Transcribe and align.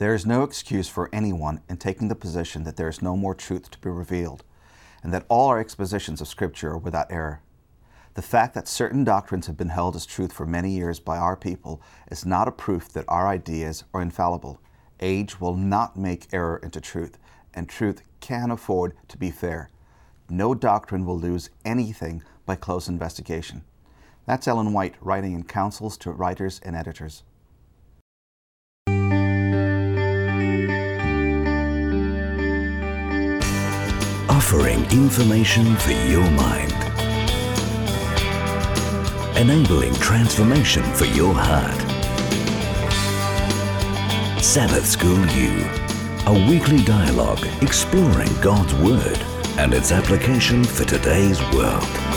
There 0.00 0.14
is 0.14 0.24
no 0.24 0.44
excuse 0.44 0.88
for 0.88 1.10
anyone 1.12 1.60
in 1.68 1.76
taking 1.76 2.08
the 2.08 2.14
position 2.14 2.64
that 2.64 2.78
there 2.78 2.88
is 2.88 3.02
no 3.02 3.18
more 3.18 3.34
truth 3.34 3.70
to 3.70 3.78
be 3.80 3.90
revealed, 3.90 4.44
and 5.02 5.12
that 5.12 5.26
all 5.28 5.48
our 5.48 5.60
expositions 5.60 6.22
of 6.22 6.26
Scripture 6.26 6.70
are 6.70 6.78
without 6.78 7.12
error. 7.12 7.42
The 8.14 8.22
fact 8.22 8.54
that 8.54 8.66
certain 8.66 9.04
doctrines 9.04 9.46
have 9.46 9.58
been 9.58 9.68
held 9.68 9.94
as 9.94 10.06
truth 10.06 10.32
for 10.32 10.46
many 10.46 10.70
years 10.70 11.00
by 11.00 11.18
our 11.18 11.36
people 11.36 11.82
is 12.10 12.24
not 12.24 12.48
a 12.48 12.50
proof 12.50 12.88
that 12.94 13.04
our 13.08 13.28
ideas 13.28 13.84
are 13.92 14.00
infallible. 14.00 14.58
Age 15.00 15.38
will 15.38 15.54
not 15.54 15.98
make 15.98 16.32
error 16.32 16.58
into 16.62 16.80
truth, 16.80 17.18
and 17.52 17.68
truth 17.68 18.00
can 18.20 18.50
afford 18.50 18.96
to 19.08 19.18
be 19.18 19.30
fair. 19.30 19.68
No 20.30 20.54
doctrine 20.54 21.04
will 21.04 21.18
lose 21.18 21.50
anything 21.62 22.22
by 22.46 22.56
close 22.56 22.88
investigation. 22.88 23.64
That's 24.24 24.48
Ellen 24.48 24.72
White 24.72 24.94
writing 25.02 25.34
in 25.34 25.42
Counsels 25.42 25.98
to 25.98 26.10
Writers 26.10 26.58
and 26.64 26.74
Editors. 26.74 27.22
Offering 34.52 34.82
information 34.90 35.76
for 35.76 35.92
your 35.92 36.28
mind. 36.32 36.72
Enabling 39.36 39.94
transformation 39.94 40.82
for 40.94 41.04
your 41.04 41.32
heart. 41.32 41.80
Sabbath 44.42 44.86
School 44.86 45.24
U, 45.24 45.64
a 46.26 46.48
weekly 46.50 46.82
dialogue 46.82 47.46
exploring 47.62 48.34
God's 48.40 48.74
Word 48.74 49.18
and 49.56 49.72
its 49.72 49.92
application 49.92 50.64
for 50.64 50.84
today's 50.84 51.40
world. 51.52 52.09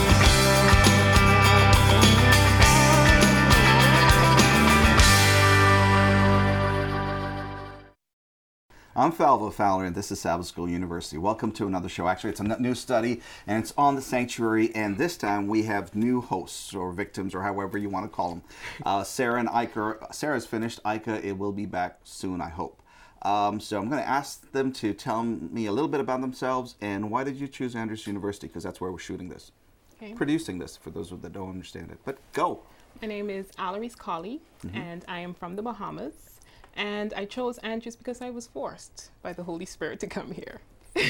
I'm 8.95 9.11
Fylvia 9.11 9.49
Fowler, 9.49 9.85
and 9.85 9.95
this 9.95 10.11
is 10.11 10.19
Sabbath 10.19 10.45
School 10.45 10.69
University. 10.69 11.17
Welcome 11.17 11.51
to 11.53 11.65
another 11.65 11.89
show. 11.89 12.07
Actually, 12.07 12.29
it's 12.29 12.39
a 12.39 12.43
new 12.61 12.75
study, 12.75 13.21
and 13.47 13.57
it's 13.63 13.73
on 13.75 13.95
the 13.95 14.03
sanctuary. 14.03 14.73
And 14.75 14.99
this 14.99 15.17
time 15.17 15.47
we 15.47 15.63
have 15.63 15.95
new 15.95 16.21
hosts 16.21 16.75
or 16.75 16.91
victims, 16.91 17.33
or 17.33 17.41
however 17.41 17.79
you 17.79 17.89
want 17.89 18.05
to 18.05 18.15
call 18.15 18.29
them. 18.29 18.43
Uh, 18.85 19.03
Sarah 19.03 19.39
and 19.39 19.49
Ika. 19.49 20.09
Sarah's 20.11 20.45
finished. 20.45 20.79
Ika, 20.85 21.25
it 21.25 21.37
will 21.39 21.51
be 21.51 21.65
back 21.65 21.99
soon, 22.03 22.39
I 22.41 22.49
hope. 22.49 22.81
Um, 23.23 23.59
so 23.59 23.79
I'm 23.79 23.89
going 23.89 24.01
to 24.01 24.07
ask 24.07 24.51
them 24.51 24.71
to 24.73 24.93
tell 24.93 25.23
me 25.23 25.65
a 25.65 25.71
little 25.71 25.87
bit 25.87 26.01
about 26.01 26.21
themselves 26.21 26.75
and 26.81 27.09
why 27.09 27.23
did 27.23 27.37
you 27.37 27.47
choose 27.47 27.75
Andrews 27.75 28.05
University? 28.05 28.47
Because 28.47 28.63
that's 28.63 28.81
where 28.81 28.91
we're 28.91 28.97
shooting 28.99 29.29
this, 29.29 29.51
Okay. 29.95 30.13
producing 30.13 30.59
this 30.59 30.75
for 30.75 30.89
those 30.91 31.09
that 31.11 31.31
don't 31.31 31.49
understand 31.49 31.91
it. 31.91 31.99
But 32.03 32.17
go. 32.33 32.61
My 33.01 33.07
name 33.07 33.29
is 33.29 33.47
Alarise 33.57 33.97
Colley, 33.97 34.41
and 34.73 35.05
I 35.07 35.19
am 35.19 35.33
from 35.33 35.55
the 35.55 35.61
Bahamas. 35.61 36.32
And 36.75 37.13
I 37.15 37.25
chose 37.25 37.57
Andrews 37.59 37.95
because 37.95 38.21
I 38.21 38.29
was 38.29 38.47
forced 38.47 39.11
by 39.21 39.33
the 39.33 39.43
Holy 39.43 39.65
Spirit 39.65 39.99
to 40.01 40.07
come 40.07 40.31
here. 40.31 40.61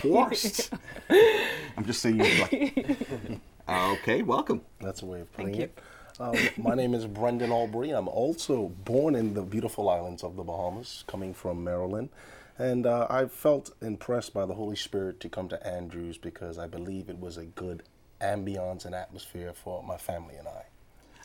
Forced. 0.02 0.72
I'm 1.10 1.86
just 1.86 2.02
saying. 2.02 2.18
Like, 2.18 3.42
okay, 3.70 4.22
welcome. 4.24 4.62
That's 4.80 5.02
a 5.02 5.06
way 5.06 5.22
of 5.22 5.30
Thank 5.30 5.50
putting 5.50 5.62
you. 5.62 5.64
it. 5.66 5.80
Um, 6.20 6.36
my 6.58 6.76
name 6.76 6.94
is 6.94 7.06
Brendan 7.06 7.52
Albury. 7.52 7.90
I'm 7.90 8.08
also 8.08 8.70
born 8.86 9.16
in 9.16 9.34
the 9.34 9.42
beautiful 9.42 9.90
islands 9.90 10.24
of 10.24 10.36
the 10.36 10.44
Bahamas, 10.44 11.04
coming 11.08 11.34
from 11.34 11.64
Maryland. 11.64 12.10
And 12.58 12.86
uh, 12.86 13.08
I 13.10 13.26
felt 13.26 13.72
impressed 13.82 14.34
by 14.34 14.46
the 14.46 14.54
Holy 14.54 14.76
Spirit 14.76 15.20
to 15.22 15.30
come 15.30 15.50
to 15.50 15.68
Andrews 15.68 16.18
because 16.18 16.60
I 16.60 16.68
believe 16.68 17.10
it 17.10 17.20
was 17.20 17.38
a 17.38 17.46
good 17.46 17.84
ambiance 18.22 18.86
and 18.86 18.94
atmosphere 18.94 19.54
for 19.54 19.84
my 19.84 19.98
family 19.98 20.36
and 20.36 20.48
I. 20.48 20.66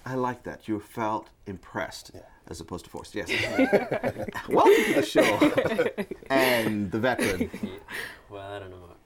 I 0.09 0.15
like 0.15 0.43
that. 0.45 0.67
You 0.69 0.81
felt 0.81 1.29
impressed 1.47 2.13
Yeah. 2.15 2.21
as 2.49 2.61
opposed 2.63 2.85
to 2.87 2.91
forced. 2.91 3.15
Yes. 3.15 3.29
Welcome 4.49 4.85
to 4.87 4.95
the 4.95 5.03
show. 5.05 6.05
and 6.31 6.91
the 6.91 6.99
veteran. 6.99 7.51
Well, 8.31 8.51
I 8.53 8.59
don't 8.59 8.71
know. 8.71 8.77
What, 8.81 8.97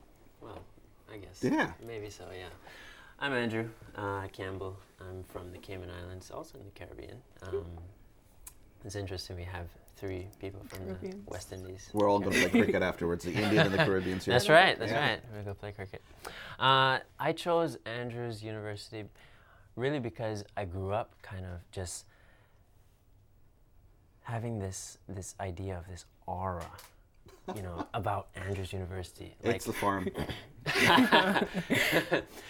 well, 0.41 0.59
I 1.13 1.17
guess. 1.17 1.41
Yeah. 1.41 1.71
Maybe 1.87 2.09
so. 2.09 2.25
Yeah. 2.37 2.47
I'm 3.19 3.31
Andrew 3.33 3.69
uh, 3.95 4.27
Campbell. 4.33 4.77
I'm 4.99 5.23
from 5.25 5.51
the 5.53 5.57
Cayman 5.59 5.89
Islands, 5.89 6.29
also 6.31 6.57
in 6.57 6.65
the 6.65 6.71
Caribbean. 6.71 7.17
Um, 7.41 7.65
it's 8.83 8.95
interesting. 8.97 9.37
We 9.37 9.43
have 9.43 9.67
three 9.95 10.27
people 10.39 10.61
from 10.67 10.87
the 10.87 11.15
West 11.25 11.53
Indies. 11.53 11.89
We're 11.93 12.09
all 12.09 12.19
going 12.19 12.33
to 12.33 12.49
play 12.49 12.63
cricket 12.63 12.81
afterwards. 12.81 13.23
The 13.23 13.31
Indian 13.43 13.67
and 13.67 13.73
the 13.73 13.77
Caribbeans 13.85 14.25
here. 14.25 14.33
That's 14.33 14.49
right. 14.49 14.77
That's 14.77 14.91
Yeah. 14.91 15.09
right. 15.11 15.21
We 15.37 15.41
go 15.43 15.53
play 15.53 15.71
cricket. 15.71 16.01
Uh, 16.59 16.99
I 17.19 17.31
chose 17.33 17.77
Andrews 17.85 18.43
University 18.43 19.05
really 19.75 19.99
because 19.99 20.43
I 20.55 20.65
grew 20.65 20.91
up 20.91 21.15
kind 21.21 21.45
of 21.45 21.59
just 21.71 22.05
having 24.21 24.59
this 24.59 24.97
this 25.07 25.35
idea 25.39 25.77
of 25.77 25.87
this 25.87 26.05
aura, 26.25 26.65
you 27.55 27.61
know, 27.61 27.87
about 27.93 28.27
Andrews 28.35 28.73
University. 28.73 29.35
It's 29.43 29.65
the 29.65 29.73
farm. 29.73 30.09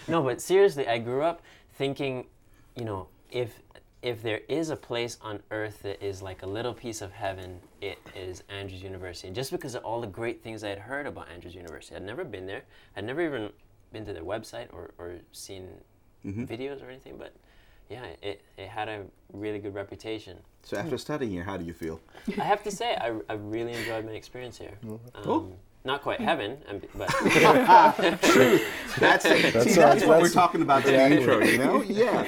no, 0.07 0.21
but 0.21 0.41
seriously, 0.41 0.87
I 0.87 0.99
grew 0.99 1.23
up 1.23 1.41
thinking, 1.73 2.27
you 2.75 2.85
know, 2.85 3.07
if 3.31 3.59
if 4.01 4.21
there 4.21 4.41
is 4.49 4.69
a 4.69 4.75
place 4.75 5.17
on 5.21 5.41
earth 5.49 5.81
that 5.83 6.05
is 6.05 6.21
like 6.21 6.43
a 6.43 6.45
little 6.45 6.73
piece 6.73 7.01
of 7.01 7.13
heaven, 7.13 7.59
it 7.81 7.97
is 8.13 8.43
Andrews 8.49 8.83
University. 8.83 9.27
And 9.27 9.35
just 9.35 9.49
because 9.49 9.75
of 9.75 9.85
all 9.85 10.01
the 10.01 10.07
great 10.07 10.43
things 10.43 10.63
I 10.63 10.69
had 10.69 10.79
heard 10.79 11.07
about 11.07 11.29
Andrews 11.31 11.55
University, 11.55 11.95
I'd 11.95 12.03
never 12.03 12.25
been 12.25 12.45
there. 12.45 12.63
I'd 12.97 13.05
never 13.05 13.21
even 13.21 13.49
been 13.93 14.05
to 14.05 14.11
their 14.11 14.23
website 14.23 14.67
or, 14.73 14.91
or 14.97 15.19
seen 15.31 15.69
videos 16.25 16.83
or 16.83 16.89
anything, 16.89 17.15
but 17.17 17.33
yeah, 17.89 18.05
it, 18.21 18.41
it 18.57 18.67
had 18.69 18.87
a 18.89 19.03
really 19.33 19.59
good 19.59 19.73
reputation. 19.73 20.37
So 20.63 20.77
after 20.77 20.97
studying 20.97 21.31
here, 21.31 21.43
how 21.43 21.57
do 21.57 21.65
you 21.65 21.73
feel? 21.73 21.99
I 22.39 22.43
have 22.43 22.63
to 22.63 22.71
say, 22.71 22.95
I, 22.95 23.13
I 23.29 23.33
really 23.33 23.73
enjoyed 23.73 24.05
my 24.05 24.11
experience 24.13 24.57
here. 24.57 24.71
Um, 25.15 25.53
Not 25.83 26.01
quite 26.01 26.21
heaven, 26.21 26.57
um, 26.69 26.81
but 26.95 27.09
That's 28.99 29.25
it. 29.25 29.53
That's 29.53 29.73
See, 29.73 29.81
our- 29.81 29.93
that's 29.95 30.05
what 30.05 30.21
we're 30.21 30.29
talking 30.29 30.61
about 30.61 30.85
in 30.85 30.93
the 30.93 31.17
intro, 31.17 31.43
you 31.43 31.57
know? 31.57 31.81
Yeah. 31.87 32.25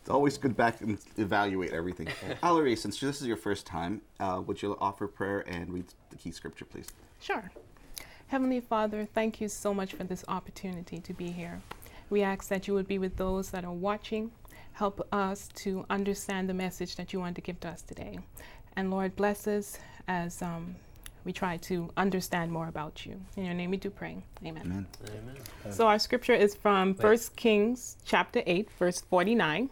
It's 0.00 0.10
always 0.12 0.38
good 0.38 0.56
back 0.56 0.80
and 0.82 0.98
evaluate 1.16 1.72
everything. 1.72 2.06
Valerie, 2.40 2.76
since 2.76 3.00
this 3.00 3.20
is 3.20 3.26
your 3.26 3.36
first 3.36 3.66
time, 3.66 4.00
uh, 4.20 4.40
would 4.46 4.62
you 4.62 4.76
offer 4.80 5.08
prayer 5.08 5.40
and 5.48 5.68
read 5.72 5.84
the 6.10 6.16
key 6.16 6.30
scripture, 6.30 6.64
please? 6.64 6.86
Sure. 7.20 7.50
Heavenly 8.28 8.60
Father, 8.60 9.06
thank 9.14 9.40
you 9.40 9.48
so 9.48 9.74
much 9.74 9.94
for 9.94 10.04
this 10.04 10.24
opportunity 10.28 11.00
to 11.00 11.12
be 11.12 11.32
here. 11.32 11.60
We 12.08 12.22
ask 12.22 12.48
that 12.48 12.68
you 12.68 12.74
would 12.74 12.86
be 12.86 12.98
with 12.98 13.16
those 13.16 13.50
that 13.50 13.64
are 13.64 13.72
watching. 13.72 14.30
Help 14.72 15.06
us 15.12 15.48
to 15.54 15.84
understand 15.90 16.48
the 16.48 16.54
message 16.54 16.96
that 16.96 17.12
you 17.12 17.18
want 17.18 17.34
to 17.36 17.40
give 17.40 17.58
to 17.60 17.68
us 17.68 17.82
today. 17.82 18.18
And 18.76 18.90
Lord, 18.90 19.16
bless 19.16 19.46
us 19.46 19.78
as 20.06 20.42
um, 20.42 20.76
we 21.24 21.32
try 21.32 21.56
to 21.56 21.90
understand 21.96 22.52
more 22.52 22.68
about 22.68 23.04
you. 23.04 23.20
In 23.36 23.44
your 23.44 23.54
name 23.54 23.70
we 23.70 23.76
do 23.76 23.90
pray. 23.90 24.22
Amen. 24.44 24.62
Amen. 24.64 24.86
Amen. 25.08 25.72
So 25.72 25.88
our 25.88 25.98
scripture 25.98 26.34
is 26.34 26.54
from 26.54 26.94
1 26.94 27.18
Kings 27.34 27.96
chapter 28.04 28.42
8, 28.46 28.70
verse 28.78 29.00
49. 29.00 29.70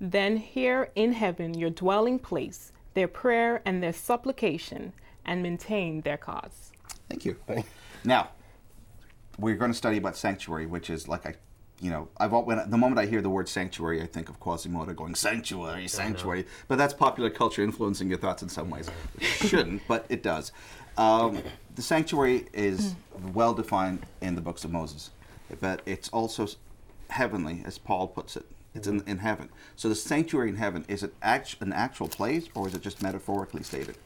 Then 0.00 0.38
hear 0.38 0.90
in 0.94 1.12
heaven 1.12 1.54
your 1.54 1.70
dwelling 1.70 2.18
place, 2.18 2.72
their 2.94 3.06
prayer 3.06 3.62
and 3.64 3.82
their 3.82 3.92
supplication, 3.92 4.92
and 5.24 5.42
maintain 5.42 6.00
their 6.00 6.16
cause. 6.16 6.72
Thank 7.08 7.24
you. 7.24 7.36
Now, 8.02 8.30
we're 9.38 9.56
going 9.56 9.70
to 9.70 9.76
study 9.76 9.98
about 9.98 10.16
sanctuary, 10.16 10.66
which 10.66 10.90
is 10.90 11.06
like 11.06 11.26
I, 11.26 11.34
you 11.80 11.90
know, 11.90 12.08
I've 12.18 12.32
when 12.32 12.68
the 12.70 12.76
moment 12.76 12.98
I 12.98 13.06
hear 13.06 13.22
the 13.22 13.30
word 13.30 13.48
sanctuary, 13.48 14.02
I 14.02 14.06
think 14.06 14.28
of 14.28 14.38
Quasimodo 14.38 14.94
going 14.94 15.14
sanctuary, 15.14 15.80
uh-huh. 15.80 15.88
sanctuary. 15.88 16.46
But 16.68 16.78
that's 16.78 16.94
popular 16.94 17.30
culture 17.30 17.62
influencing 17.62 18.08
your 18.08 18.18
thoughts 18.18 18.42
in 18.42 18.48
some 18.48 18.70
ways. 18.70 18.90
It 19.18 19.48
shouldn't, 19.48 19.82
but 19.88 20.06
it 20.08 20.22
does. 20.22 20.52
Um, 20.96 21.42
the 21.74 21.82
sanctuary 21.82 22.46
is 22.52 22.92
hmm. 23.16 23.32
well 23.32 23.54
defined 23.54 24.04
in 24.20 24.34
the 24.34 24.40
books 24.40 24.64
of 24.64 24.72
Moses, 24.72 25.10
but 25.60 25.82
it's 25.86 26.08
also 26.10 26.46
heavenly, 27.08 27.62
as 27.64 27.78
Paul 27.78 28.08
puts 28.08 28.36
it. 28.36 28.44
It's 28.74 28.86
in, 28.86 29.00
mm-hmm. 29.00 29.10
in 29.10 29.18
heaven. 29.18 29.48
So 29.74 29.88
the 29.88 29.94
sanctuary 29.94 30.48
in 30.50 30.56
heaven 30.56 30.84
is 30.86 31.02
it 31.02 31.12
act, 31.22 31.56
an 31.60 31.72
actual 31.72 32.08
place, 32.08 32.48
or 32.54 32.68
is 32.68 32.74
it 32.74 32.82
just 32.82 33.02
metaphorically 33.02 33.62
stated? 33.64 33.96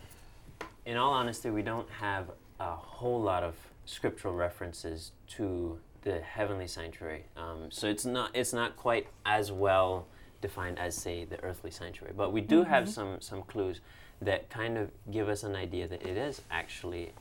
in 0.86 0.96
all 0.96 1.12
honesty, 1.12 1.50
we 1.50 1.62
don't 1.62 1.88
have 1.90 2.30
a 2.60 2.74
whole 2.74 3.20
lot 3.20 3.42
of 3.42 3.54
scriptural 3.86 4.34
references 4.34 5.12
to 5.28 5.78
the 6.04 6.20
heavenly 6.20 6.68
sanctuary. 6.68 7.24
Um, 7.36 7.70
so 7.70 7.88
it's 7.88 8.04
not 8.04 8.30
it's 8.34 8.52
not 8.52 8.76
quite 8.76 9.08
as 9.26 9.50
well 9.50 10.06
defined 10.40 10.78
as 10.78 10.94
say 10.94 11.24
the 11.24 11.42
earthly 11.42 11.70
sanctuary. 11.70 12.14
But 12.16 12.32
we 12.32 12.40
do 12.40 12.62
have 12.64 12.88
some 12.88 13.20
some 13.20 13.42
clues 13.42 13.80
that 14.20 14.48
kind 14.50 14.78
of 14.78 14.90
give 15.10 15.28
us 15.28 15.42
an 15.42 15.56
idea 15.56 15.88
that 15.88 16.02
it 16.02 16.16
is 16.16 16.42
actually 16.50 17.12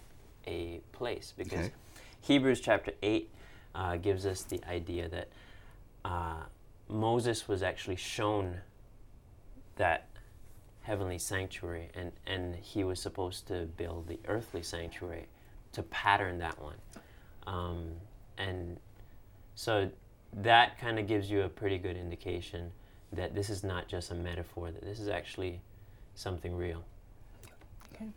a 0.45 0.81
place 0.91 1.33
because 1.35 1.59
Okay. 1.67 1.71
Hebrews 2.21 2.61
chapter 2.61 2.91
eight 3.01 3.29
uh, 3.75 3.97
gives 3.97 4.25
us 4.25 4.43
the 4.43 4.61
idea 4.69 5.09
that 5.09 5.29
uh, 6.05 6.43
Moses 6.87 7.47
was 7.47 7.63
actually 7.63 7.95
shown 7.95 8.59
that 9.77 10.07
heavenly 10.81 11.17
sanctuary 11.17 11.89
and, 11.95 12.11
and 12.27 12.55
he 12.55 12.83
was 12.83 12.99
supposed 13.01 13.47
to 13.47 13.65
build 13.77 14.07
the 14.07 14.19
earthly 14.27 14.61
sanctuary 14.61 15.27
to 15.71 15.81
pattern 15.83 16.37
that 16.39 16.61
one 16.61 16.75
um, 17.47 17.91
and 18.37 18.77
so 19.55 19.89
that 20.33 20.79
kind 20.79 20.97
of 20.99 21.07
gives 21.07 21.29
you 21.29 21.41
a 21.43 21.49
pretty 21.49 21.77
good 21.77 21.95
indication 21.95 22.71
that 23.11 23.35
this 23.35 23.49
is 23.49 23.63
not 23.63 23.87
just 23.87 24.11
a 24.11 24.15
metaphor 24.15 24.71
that 24.71 24.83
this 24.83 24.99
is 24.99 25.07
actually 25.07 25.61
something 26.15 26.55
real 26.55 26.83
Okay. 27.93 28.07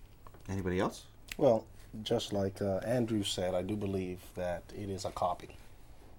Anybody 0.49 0.81
else? 0.81 1.05
Well, 1.37 1.67
just 2.03 2.33
like 2.33 2.61
uh, 2.63 2.79
Andrew 2.79 3.23
said, 3.23 3.55
I 3.55 3.63
do 3.63 3.77
believe 3.77 4.21
that 4.35 4.63
it 4.75 4.89
is 4.89 5.05
a 5.05 5.11
copy, 5.11 5.57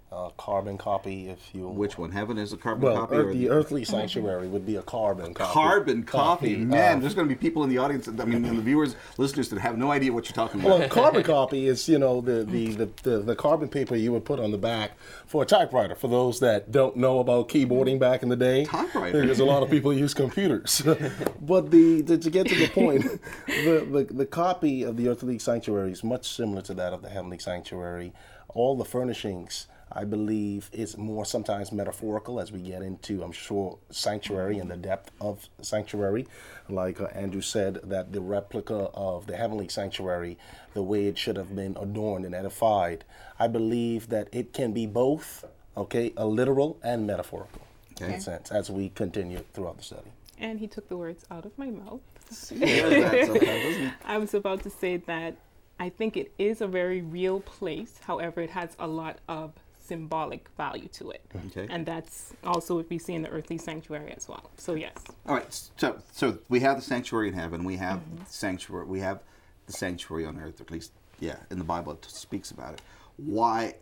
a 0.09 0.30
carbon 0.38 0.77
copy, 0.77 1.27
if 1.27 1.54
you. 1.54 1.68
Which 1.68 1.98
one? 1.98 2.12
Heaven 2.12 2.38
is 2.38 2.54
a 2.54 2.57
carbon 2.57 2.83
Well, 2.83 2.95
copy? 2.95 3.15
earth, 3.15 3.25
or 3.27 3.33
the 3.33 3.50
earthly 3.50 3.83
sanctuary 3.83 4.48
would 4.48 4.65
be 4.65 4.77
a 4.77 4.81
carbon 4.81 5.33
copy. 5.33 5.51
carbon 5.51 6.04
copy. 6.04 6.56
Copy, 6.56 6.65
Man, 6.65 6.98
uh, 6.98 7.00
there's 7.01 7.13
going 7.13 7.27
to 7.27 7.36
be 7.36 7.38
people 7.38 7.63
in 7.65 7.69
the 7.69 7.77
audience, 7.77 8.07
I 8.07 8.24
mean, 8.24 8.42
the 8.44 8.62
viewers, 8.62 8.95
listeners 9.18 9.50
that 9.50 9.59
have 9.59 9.77
no 9.77 9.92
idea 9.92 10.13
what 10.13 10.30
you're 10.30 10.33
talking 10.33 10.62
about. 10.62 10.80
Well, 10.80 10.89
carbon 10.89 11.24
copy 11.36 11.68
is 11.68 11.89
you 11.89 12.00
know 12.00 12.21
the, 12.21 12.45
the, 12.45 12.68
the, 12.75 12.89
the, 13.04 13.18
the 13.19 13.36
carbon 13.36 13.68
paper 13.68 13.98
you 13.98 14.13
would 14.13 14.24
put 14.24 14.39
on 14.39 14.51
the 14.51 14.57
back 14.57 14.92
for 15.25 15.44
a 15.44 15.45
typewriter. 15.45 15.94
For 15.94 16.07
those 16.07 16.39
that 16.39 16.71
don't 16.71 16.95
know 16.95 17.19
about 17.19 17.50
keyboarding 17.50 18.00
back 18.00 18.24
in 18.24 18.30
the 18.30 18.38
day, 18.38 18.63
Typewriter. 18.63 19.21
Because 19.21 19.42
a 19.42 19.45
lot 19.45 19.62
of 19.62 19.69
people 19.69 19.92
use 19.92 20.13
computers. 20.13 20.81
but 21.42 21.69
the, 21.69 22.01
the 22.01 22.18
to 22.18 22.30
get 22.30 22.48
to 22.48 22.56
the 22.56 22.69
point, 22.69 23.04
the, 23.48 23.86
the 23.92 24.13
the 24.13 24.25
copy 24.25 24.83
of 24.83 24.95
the 24.95 25.09
earthly 25.09 25.38
sanctuary 25.38 25.92
is 25.92 26.01
much 26.04 26.33
similar 26.33 26.62
to 26.62 26.74
that 26.75 26.94
of 26.94 27.01
the 27.01 27.09
heavenly 27.09 27.39
sanctuary. 27.39 28.13
All 28.50 28.77
the 28.77 28.86
furnishings. 28.86 29.68
I 29.92 30.04
believe 30.04 30.69
is 30.74 30.98
more 30.98 31.25
sometimes 31.25 31.72
metaphorical 31.72 32.39
as 32.39 32.51
we 32.51 32.60
get 32.60 32.81
into, 32.81 33.24
I'm 33.24 33.31
sure, 33.31 33.78
sanctuary 33.89 34.60
and 34.60 34.69
the 34.69 34.78
depth 34.78 35.12
of 35.22 35.48
sanctuary. 35.62 36.28
Like 36.69 37.00
uh, 37.00 37.06
Andrew 37.06 37.42
said, 37.42 37.80
that 37.84 38.12
the 38.12 38.22
replica 38.22 38.89
of 38.94 39.28
the 39.28 39.38
heavenly 39.38 39.69
sanctuary, 39.69 40.38
the 40.74 40.84
way 40.84 41.07
it 41.07 41.18
should 41.18 41.38
have 41.38 41.56
been 41.56 41.78
adorned 41.80 42.25
and 42.25 42.36
edified, 42.36 43.06
I 43.39 43.48
believe 43.48 44.10
that 44.10 44.28
it 44.31 44.54
can 44.54 44.74
be 44.74 44.86
both, 44.86 45.45
okay, 45.75 46.13
a 46.18 46.25
literal 46.25 46.78
and 46.83 47.07
metaphorical 47.07 47.62
in 48.00 48.07
Okay. 48.07 48.16
a 48.16 48.22
sense 48.22 48.51
as 48.51 48.69
we 48.69 48.90
continue 48.90 49.40
throughout 49.54 49.78
the 49.78 49.83
study. 49.83 50.12
And 50.38 50.60
he 50.60 50.68
took 50.68 50.88
the 50.90 50.98
words 50.98 51.25
out 51.31 51.45
of 51.45 51.57
my 51.57 51.72
mouth. 51.72 52.01
He 52.50 52.60
does 52.60 52.90
that 52.92 53.25
sometimes, 53.25 53.63
doesn't 53.63 53.81
he? 53.81 53.92
I 54.06 54.18
was 54.18 54.33
about 54.33 54.62
to 54.63 54.69
say 54.69 54.98
that 54.98 55.38
I 55.80 55.90
think 55.90 56.18
it 56.18 56.31
is 56.38 56.62
a 56.62 56.68
very 56.68 57.01
real 57.01 57.40
place. 57.40 58.00
However, 58.04 58.42
it 58.42 58.50
has 58.51 58.75
a 58.78 58.88
lot 58.88 59.18
of 59.28 59.54
symbolic 59.88 60.50
value 60.57 60.88
to 60.89 61.12
it. 61.12 61.22
Okay. 61.48 61.68
And 61.69 61.86
that's 61.86 62.34
also 62.44 62.75
what 62.75 62.89
we 62.89 62.98
see 62.98 63.13
in 63.13 63.22
the 63.22 63.30
earthly 63.30 63.57
sanctuary 63.57 64.13
as 64.16 64.28
well. 64.28 64.50
So, 64.57 64.74
yes. 64.74 64.95
All 65.25 65.36
right, 65.36 65.69
so 65.78 65.98
so 66.12 66.38
we 66.50 66.60
have 66.62 66.78
the 66.78 66.84
sanctuary 66.84 67.28
in 67.30 67.34
heaven. 67.34 67.63
We 67.63 67.78
have 67.78 68.01
sanctuary. 68.28 68.86
We 68.86 69.00
have 69.00 69.22
the 69.66 69.74
sanctuary 69.74 70.25
on 70.25 70.39
earth. 70.39 70.62
At 70.62 70.72
least, 70.72 70.92
yeah, 71.19 71.38
in 71.50 71.57
the 71.57 71.63
Bible 71.63 71.94
it 71.94 72.06
speaks 72.06 72.51
about 72.51 72.74
it. 72.74 72.81
Why, 73.18 73.75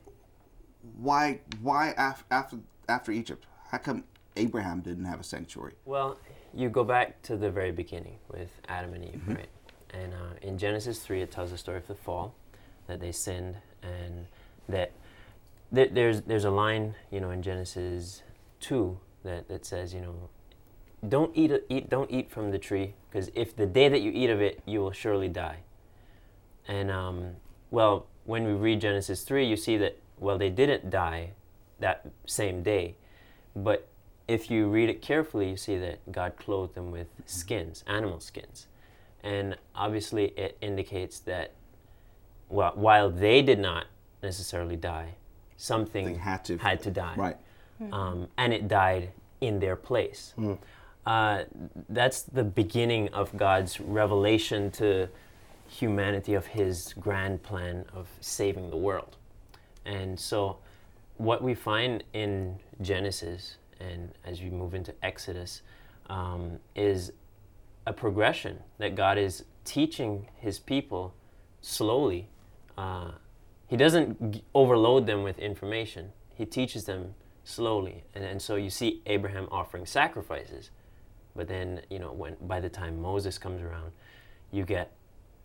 why, 0.97 1.41
why 1.61 1.93
af- 1.97 2.25
after 2.31 2.57
after 2.87 3.11
Egypt? 3.11 3.45
How 3.69 3.79
come 3.79 4.03
Abraham 4.35 4.81
didn't 4.81 5.05
have 5.05 5.19
a 5.19 5.23
sanctuary? 5.23 5.73
Well, 5.85 6.17
you 6.53 6.69
go 6.69 6.83
back 6.83 7.21
to 7.23 7.35
the 7.35 7.49
very 7.49 7.71
beginning 7.71 8.17
with 8.29 8.49
Adam 8.67 8.93
and 8.93 9.03
Eve, 9.03 9.21
right? 9.27 9.49
And 9.93 10.13
uh, 10.13 10.47
in 10.47 10.57
Genesis 10.57 10.99
3, 10.99 11.21
it 11.21 11.31
tells 11.31 11.51
the 11.51 11.57
story 11.57 11.77
of 11.77 11.87
the 11.87 11.95
fall, 11.95 12.35
that 12.87 12.99
they 12.99 13.11
sinned, 13.11 13.55
and 13.81 14.25
that 14.69 14.91
there, 15.75 15.87
there's, 15.87 16.21
there's 16.21 16.45
a 16.45 16.51
line, 16.51 16.95
you 17.11 17.19
know, 17.19 17.31
in 17.31 17.41
Genesis 17.41 18.23
2 18.61 18.97
that, 19.23 19.47
that 19.47 19.65
says, 19.65 19.93
you 19.93 20.01
know, 20.01 20.29
don't 21.07 21.35
eat, 21.35 21.51
eat, 21.69 21.89
don't 21.89 22.09
eat 22.09 22.31
from 22.31 22.51
the 22.51 22.57
tree, 22.57 22.93
because 23.09 23.29
if 23.35 23.55
the 23.55 23.65
day 23.65 23.89
that 23.89 24.01
you 24.01 24.11
eat 24.11 24.29
of 24.29 24.41
it, 24.41 24.61
you 24.65 24.79
will 24.79 24.91
surely 24.91 25.27
die. 25.27 25.59
And, 26.67 26.89
um, 26.89 27.35
well, 27.69 28.07
when 28.23 28.45
we 28.45 28.53
read 28.53 28.81
Genesis 28.81 29.23
3, 29.23 29.45
you 29.45 29.55
see 29.55 29.77
that, 29.77 29.99
well, 30.17 30.37
they 30.37 30.49
didn't 30.49 30.89
die 30.89 31.31
that 31.79 32.09
same 32.25 32.63
day. 32.63 32.95
But 33.55 33.87
if 34.27 34.49
you 34.49 34.67
read 34.67 34.89
it 34.89 35.01
carefully, 35.01 35.49
you 35.49 35.57
see 35.57 35.77
that 35.77 36.11
God 36.11 36.37
clothed 36.37 36.73
them 36.73 36.91
with 36.91 37.07
skins, 37.25 37.83
animal 37.85 38.19
skins. 38.19 38.67
And 39.23 39.57
obviously, 39.75 40.25
it 40.37 40.57
indicates 40.61 41.19
that 41.21 41.51
well, 42.49 42.71
while 42.75 43.09
they 43.09 43.41
did 43.41 43.59
not 43.59 43.85
necessarily 44.21 44.75
die, 44.75 45.15
something 45.57 46.15
had 46.15 46.45
to. 46.45 46.57
had 46.57 46.81
to 46.83 46.91
die. 46.91 47.15
Right. 47.15 47.37
Um, 47.91 48.27
and 48.37 48.53
it 48.53 48.67
died 48.67 49.11
in 49.41 49.59
their 49.59 49.75
place. 49.75 50.33
Uh, 51.05 51.43
that's 51.89 52.23
the 52.23 52.43
beginning 52.43 53.09
of 53.09 53.35
God's 53.37 53.79
revelation 53.79 54.71
to 54.71 55.07
humanity 55.67 56.33
of 56.33 56.45
his 56.47 56.93
grand 56.99 57.43
plan 57.43 57.85
of 57.93 58.07
saving 58.21 58.69
the 58.69 58.77
world. 58.77 59.17
And 59.85 60.19
so, 60.19 60.57
what 61.17 61.43
we 61.43 61.53
find 61.53 62.03
in 62.13 62.57
Genesis 62.81 63.57
and 63.79 64.11
as 64.25 64.41
we 64.41 64.49
move 64.49 64.73
into 64.73 64.93
Exodus 65.03 65.61
um, 66.09 66.59
is 66.75 67.11
a 67.85 67.93
progression 67.93 68.59
that 68.79 68.95
God 68.95 69.17
is 69.17 69.45
teaching 69.63 70.27
his 70.37 70.59
people 70.59 71.13
slowly. 71.61 72.27
Uh, 72.77 73.11
he 73.67 73.77
doesn't 73.77 74.31
g- 74.31 74.43
overload 74.53 75.07
them 75.07 75.23
with 75.23 75.39
information, 75.39 76.11
he 76.35 76.45
teaches 76.45 76.85
them 76.85 77.15
slowly. 77.43 78.03
And, 78.13 78.23
and 78.23 78.41
so 78.41 78.55
you 78.55 78.69
see 78.69 79.01
Abraham 79.05 79.47
offering 79.51 79.85
sacrifices. 79.85 80.71
But 81.35 81.47
then, 81.47 81.81
you 81.89 81.99
know, 81.99 82.11
when 82.11 82.35
by 82.41 82.59
the 82.59 82.69
time 82.69 83.01
Moses 83.01 83.37
comes 83.37 83.61
around, 83.61 83.91
you 84.51 84.63
get 84.63 84.91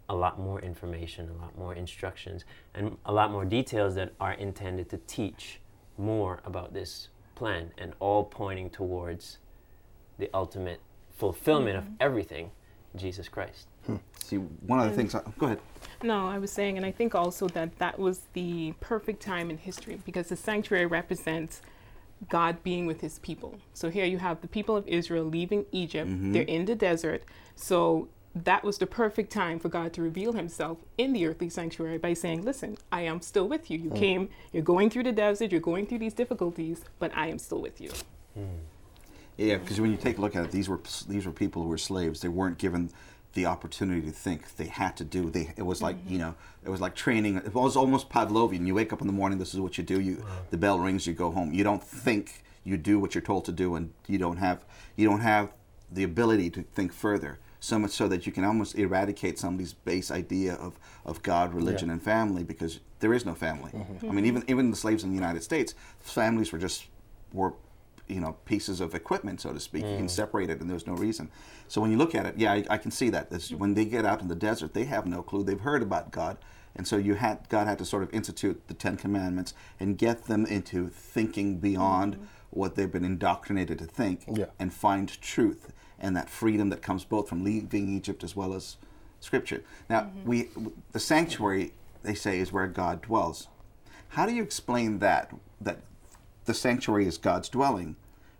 a 0.08 0.14
lot 0.14 0.38
more 0.38 0.61
information, 0.61 1.28
a 1.31 1.40
lot 1.40 1.56
more 1.56 1.75
instructions, 1.75 2.44
and 2.75 2.96
a 3.06 3.12
lot 3.12 3.31
more 3.31 3.44
details 3.44 3.94
that 3.94 4.12
are 4.20 4.32
intended 4.32 4.88
to 4.90 4.99
teach 5.06 5.61
more 5.96 6.40
about 6.44 6.75
this 6.75 7.08
plan 7.34 7.72
and 7.78 7.93
all 8.00 8.25
pointing 8.25 8.70
towards 8.70 9.38
the 10.19 10.28
ultimate 10.34 10.81
fulfillment 11.11 11.76
of 11.76 11.84
mm-hmm. 11.84 11.94
everything, 12.00 12.50
Jesus 12.96 13.28
Christ. 13.28 13.69
See, 14.31 14.37
one 14.37 14.79
of 14.79 14.88
the 14.88 14.97
things. 14.97 15.15
I, 15.15 15.23
go 15.38 15.47
ahead. 15.47 15.59
No, 16.05 16.29
I 16.29 16.38
was 16.38 16.53
saying, 16.53 16.77
and 16.77 16.87
I 16.87 16.93
think 16.93 17.17
also 17.17 17.49
that 17.49 17.79
that 17.79 17.99
was 17.99 18.21
the 18.32 18.75
perfect 18.81 19.21
time 19.21 19.50
in 19.50 19.59
history 19.59 20.00
because 20.05 20.29
the 20.29 20.37
sanctuary 20.37 20.87
represents 20.87 21.61
God 22.29 22.62
being 22.62 22.87
with 22.87 23.00
his 23.00 23.19
people. 23.19 23.59
So 23.75 23.91
here 23.91 24.05
you 24.05 24.19
have 24.19 24.41
the 24.41 24.49
people 24.49 24.77
of 24.77 24.87
Israel 24.87 25.25
leaving 25.25 25.67
Egypt, 25.73 26.09
mm-hmm. 26.09 26.32
they're 26.32 26.43
in 26.43 26.67
the 26.67 26.77
desert. 26.77 27.25
So 27.56 28.09
that 28.35 28.62
was 28.62 28.79
the 28.79 28.87
perfect 28.87 29.32
time 29.32 29.59
for 29.59 29.69
God 29.69 29.93
to 29.94 30.03
reveal 30.03 30.32
himself 30.32 30.79
in 30.97 31.12
the 31.12 31.27
earthly 31.27 31.49
sanctuary 31.49 31.99
by 31.99 32.15
saying, 32.15 32.44
Listen, 32.44 32.77
I 32.93 33.03
am 33.03 33.21
still 33.21 33.49
with 33.49 33.71
you. 33.71 33.79
You 33.79 33.91
mm. 33.91 33.97
came, 33.99 34.29
you're 34.53 34.62
going 34.62 34.91
through 34.91 35.05
the 35.05 35.12
desert, 35.12 35.50
you're 35.50 35.61
going 35.61 35.87
through 35.87 35.99
these 35.99 36.15
difficulties, 36.15 36.85
but 36.99 37.11
I 37.17 37.27
am 37.27 37.38
still 37.38 37.61
with 37.61 37.81
you. 37.81 37.91
Mm. 38.38 38.47
Yeah, 39.37 39.56
because 39.56 39.81
when 39.81 39.91
you 39.91 39.97
take 39.97 40.19
a 40.19 40.21
look 40.21 40.37
at 40.37 40.44
it, 40.44 40.50
these 40.50 40.69
were 40.69 40.81
these 41.09 41.27
were 41.27 41.32
people 41.32 41.62
who 41.62 41.69
were 41.69 41.79
slaves. 41.79 42.21
They 42.21 42.29
weren't 42.29 42.59
given 42.59 42.91
the 43.35 43.47
opportunity 43.47 44.03
to 44.03 44.12
think. 44.12 44.56
They 44.56 44.67
had 44.67 44.97
to 44.97 45.05
do. 45.05 45.31
They 45.31 45.53
it 45.56 45.62
was 45.62 45.82
like 45.82 45.97
you 46.06 46.19
mm-hmm. 46.19 46.29
know 46.29 46.35
it 46.65 46.71
was 46.71 46.81
like 46.81 46.94
training. 46.94 47.37
It 47.37 47.55
was 47.55 47.77
almost 47.77 48.08
Pavlovian. 48.08 48.67
You 48.67 48.75
wake 48.75 48.93
up 48.93 49.01
in 49.01 49.06
the 49.06 49.13
morning. 49.13 49.39
This 49.39 49.55
is 49.55 49.60
what 49.60 49.79
you 49.79 49.84
do. 49.84 50.01
You 50.01 50.25
the 50.51 50.56
bell 50.56 50.79
rings. 50.79 51.06
You 51.06 51.13
go 51.13 51.31
home. 51.31 51.53
You 51.53 51.65
don't 51.65 51.82
think. 51.82 52.44
You 52.63 52.77
do 52.77 52.99
what 52.99 53.15
you're 53.15 53.22
told 53.22 53.46
to 53.46 53.53
do, 53.53 53.75
and 53.75 53.93
you 54.06 54.19
don't 54.19 54.37
have 54.37 54.65
you 54.96 55.08
don't 55.08 55.20
have 55.20 55.53
the 55.91 56.05
ability 56.05 56.51
to 56.51 56.63
think 56.63 56.93
further. 56.93 57.39
So 57.63 57.79
much 57.79 57.91
so 57.91 58.08
that 58.08 58.27
you 58.27 58.32
can 58.32 58.44
almost 58.44 58.75
eradicate 58.77 59.39
somebody's 59.39 59.75
base 59.75 60.10
idea 60.10 60.55
of, 60.55 60.79
of 61.05 61.22
God, 61.22 61.53
religion, 61.53 61.91
and 61.91 62.03
family 62.03 62.43
because 62.43 62.81
there 63.01 63.13
is 63.13 63.27
no 63.27 63.34
family. 63.34 63.70
Mm-hmm. 63.72 64.08
I 64.08 64.13
mean, 64.15 64.25
even 64.25 64.44
even 64.49 64.70
the 64.70 64.77
slaves 64.77 65.05
in 65.05 65.10
the 65.10 65.15
United 65.15 65.43
States, 65.43 65.75
families 66.01 66.53
were 66.53 66.58
just 66.58 66.87
were 67.32 67.53
you 68.10 68.20
know 68.20 68.36
pieces 68.44 68.81
of 68.81 68.94
equipment, 68.94 69.40
so 69.40 69.52
to 69.52 69.60
speak. 69.60 69.84
You 69.84 69.96
can 69.96 70.06
mm. 70.06 70.10
separate 70.10 70.50
it, 70.50 70.60
and 70.60 70.69
there's 70.69 70.86
no 70.86 70.94
reason. 70.94 71.31
So 71.69 71.81
when 71.81 71.90
you 71.90 71.96
look 71.96 72.14
at 72.14 72.26
it, 72.26 72.34
yeah, 72.36 72.52
I, 72.52 72.64
I 72.70 72.79
can 72.79 72.90
see 72.90 73.10
that. 73.10 73.31
This, 73.31 73.50
when 73.50 73.74
they 73.74 73.84
get 73.84 74.05
out 74.05 74.20
in 74.20 74.29
the 74.29 74.34
desert, 74.34 74.74
they 74.74 74.84
have 74.84 75.06
no 75.06 75.22
clue. 75.22 75.44
They've 75.44 75.60
heard 75.60 75.82
about 75.82 76.10
God, 76.10 76.38
and 76.74 76.86
so 76.86 76.96
you 76.96 77.14
had 77.14 77.48
God 77.48 77.67
had 77.67 77.79
to 77.79 77.84
sort 77.84 78.02
of 78.02 78.12
institute 78.12 78.67
the 78.69 78.74
Ten 78.74 78.96
Commandments 78.96 79.55
and 79.79 79.96
get 79.96 80.24
them 80.24 80.44
into 80.46 80.88
thinking 80.88 81.58
beyond 81.58 82.14
mm-hmm. 82.14 82.24
what 82.50 82.74
they've 82.74 82.90
been 82.90 83.05
indoctrinated 83.05 83.79
to 83.79 83.86
think, 83.86 84.24
Yeah. 84.29 84.46
and 84.58 84.72
find 84.72 85.20
truth 85.20 85.72
and 85.98 86.17
that 86.17 86.31
freedom 86.31 86.70
that 86.70 86.82
comes 86.82 87.05
both 87.05 87.29
from 87.29 87.44
leaving 87.44 87.94
Egypt 87.94 88.24
as 88.24 88.34
well 88.34 88.55
as 88.55 88.76
Scripture. 89.20 89.62
Now, 89.88 90.02
mm-hmm. 90.02 90.29
we 90.29 90.48
the 90.93 91.00
sanctuary 91.00 91.72
they 92.02 92.14
say 92.14 92.38
is 92.38 92.52
where 92.52 92.67
God 92.67 93.02
dwells. 93.02 93.48
How 94.08 94.26
do 94.26 94.34
you 94.34 94.43
explain 94.43 94.98
that? 95.00 95.32
That 95.60 95.81
the 96.51 96.55
sanctuary 96.55 97.07
is 97.07 97.17
God's 97.17 97.49
dwelling 97.49 97.95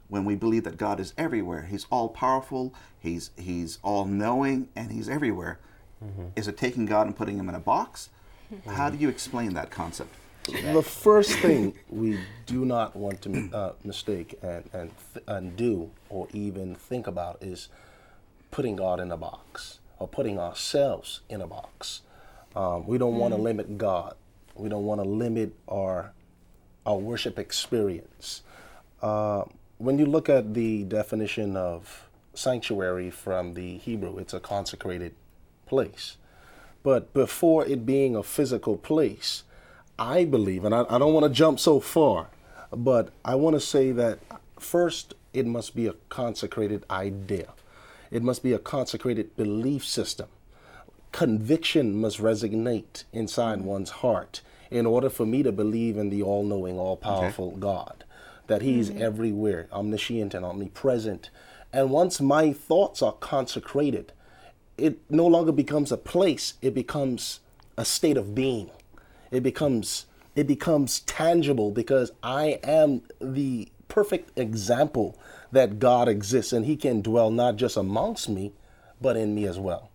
when 0.09 0.25
we 0.25 0.35
believe 0.35 0.64
that 0.64 0.76
God 0.76 0.99
is 0.99 1.14
everywhere. 1.17 1.69
He's 1.71 1.87
all 1.90 2.09
powerful, 2.09 2.75
he's 2.99 3.31
he's 3.37 3.79
all 3.85 4.05
knowing 4.05 4.69
and 4.75 4.90
he's 4.90 5.09
everywhere. 5.09 5.61
Is 6.35 6.49
it 6.49 6.57
taking 6.57 6.87
God 6.87 7.07
and 7.07 7.17
putting 7.17 7.38
him 7.38 7.49
in 7.49 7.55
a 7.55 7.61
box? 7.61 8.09
How 8.67 8.90
do 8.90 8.97
you 8.97 9.09
explain 9.09 9.55
that 9.55 9.71
concept? 9.71 10.12
The 10.45 10.83
first 10.83 11.38
thing 11.38 11.75
we 11.88 12.19
do 12.47 12.64
not 12.64 12.97
want 12.97 13.23
to 13.23 13.49
uh, 13.52 13.73
mistake 13.85 14.37
and, 14.43 14.69
and, 14.73 14.90
th- 15.14 15.25
and 15.29 15.57
do 15.57 15.90
or 16.09 16.26
even 16.33 16.75
think 16.75 17.07
about 17.07 17.40
is 17.40 17.69
putting 18.50 18.75
God 18.75 18.99
in 18.99 19.12
a 19.12 19.17
box 19.17 19.79
or 20.00 20.09
putting 20.09 20.37
ourselves 20.37 21.21
in 21.29 21.40
a 21.40 21.47
box. 21.47 22.00
Um, 22.57 22.88
we 22.88 22.99
don't 22.99 23.19
want 23.19 23.35
to 23.35 23.40
limit 23.40 23.79
God. 23.79 24.14
We 24.57 24.69
don't 24.69 24.85
want 24.85 25.00
to 25.00 25.09
limit 25.09 25.55
our 25.69 26.12
our 26.87 26.96
worship 26.96 27.38
experience. 27.38 28.42
Uh, 29.02 29.44
when 29.78 29.99
you 29.99 30.06
look 30.06 30.28
at 30.28 30.54
the 30.54 30.84
definition 30.84 31.56
of 31.56 32.08
sanctuary 32.34 33.10
from 33.10 33.54
the 33.54 33.78
Hebrew, 33.78 34.18
it's 34.18 34.34
a 34.34 34.40
consecrated 34.40 35.14
place. 35.66 36.16
But 36.82 37.12
before 37.12 37.66
it 37.66 37.84
being 37.84 38.16
a 38.16 38.22
physical 38.22 38.76
place, 38.76 39.44
I 39.99 40.25
believe, 40.25 40.64
and 40.64 40.75
I, 40.75 40.84
I 40.88 40.99
don't 40.99 41.12
want 41.12 41.25
to 41.25 41.30
jump 41.30 41.60
so 41.60 41.80
far, 41.80 42.28
but 42.72 43.10
I 43.25 43.34
want 43.34 43.54
to 43.54 43.60
say 43.60 43.92
that 43.92 44.18
first 44.58 45.14
it 45.32 45.46
must 45.46 45.75
be 45.75 45.87
a 45.87 45.94
consecrated 46.08 46.84
idea. 46.90 47.49
It 48.10 48.22
must 48.22 48.42
be 48.42 48.52
a 48.52 48.58
consecrated 48.58 49.37
belief 49.37 49.84
system. 49.84 50.28
Conviction 51.12 52.00
must 52.00 52.18
resonate 52.18 53.04
inside 53.12 53.60
one's 53.62 53.90
heart 53.90 54.40
in 54.70 54.86
order 54.86 55.10
for 55.10 55.26
me 55.26 55.42
to 55.42 55.52
believe 55.52 55.96
in 55.96 56.10
the 56.10 56.22
all 56.22 56.44
knowing, 56.44 56.78
all 56.78 56.96
powerful 56.96 57.52
God, 57.52 58.04
that 58.46 58.62
He's 58.62 58.90
everywhere, 58.90 59.68
omniscient 59.72 60.34
and 60.34 60.44
omnipresent. 60.44 61.30
And 61.72 61.90
once 61.90 62.20
my 62.20 62.52
thoughts 62.52 63.02
are 63.02 63.12
consecrated, 63.12 64.12
it 64.76 64.98
no 65.10 65.26
longer 65.26 65.52
becomes 65.52 65.92
a 65.92 65.96
place, 65.96 66.54
it 66.62 66.74
becomes 66.74 67.40
a 67.76 67.84
state 67.84 68.16
of 68.16 68.34
being. 68.34 68.70
It 69.30 69.42
becomes 69.42 70.06
it 70.36 70.46
becomes 70.46 71.00
tangible 71.00 71.70
because 71.70 72.12
I 72.22 72.60
am 72.62 73.02
the 73.20 73.68
perfect 73.88 74.38
example 74.38 75.18
that 75.50 75.80
God 75.80 76.08
exists 76.08 76.52
and 76.52 76.64
he 76.64 76.76
can 76.76 77.02
dwell 77.02 77.30
not 77.30 77.56
just 77.56 77.76
amongst 77.76 78.28
me 78.28 78.52
but 79.00 79.16
in 79.16 79.34
me 79.34 79.46
as 79.46 79.58
well. 79.58 79.90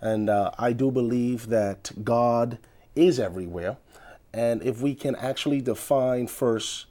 And 0.00 0.28
uh, 0.28 0.50
I 0.58 0.72
do 0.72 0.90
believe 0.90 1.48
that 1.48 1.92
God 2.04 2.58
is 2.94 3.20
everywhere. 3.20 3.76
And 4.32 4.62
if 4.62 4.80
we 4.80 4.94
can 4.94 5.16
actually 5.16 5.60
define 5.60 6.26
first 6.26 6.86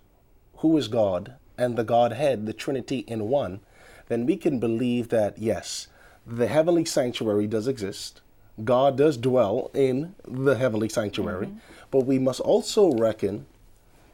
who 0.58 0.78
is 0.78 0.88
God 0.88 1.36
and 1.58 1.78
the 1.78 1.84
Godhead, 1.84 2.46
the 2.46 2.54
Trinity 2.54 3.00
in 3.00 3.30
one, 3.30 3.62
then 4.08 4.26
we 4.26 4.36
can 4.36 4.60
believe 4.60 5.10
that, 5.10 5.38
yes, 5.38 5.88
the 6.26 6.48
heavenly 6.48 6.86
sanctuary 6.86 7.48
does 7.48 7.68
exist. 7.68 8.22
God 8.64 8.98
does 8.98 9.16
dwell 9.18 9.72
in 9.74 10.16
the 10.28 10.56
heavenly 10.56 10.90
sanctuary, 10.90 11.48
mm-hmm. 11.48 11.58
but 11.92 12.06
we 12.06 12.20
must 12.20 12.42
also 12.42 12.92
reckon 12.92 13.46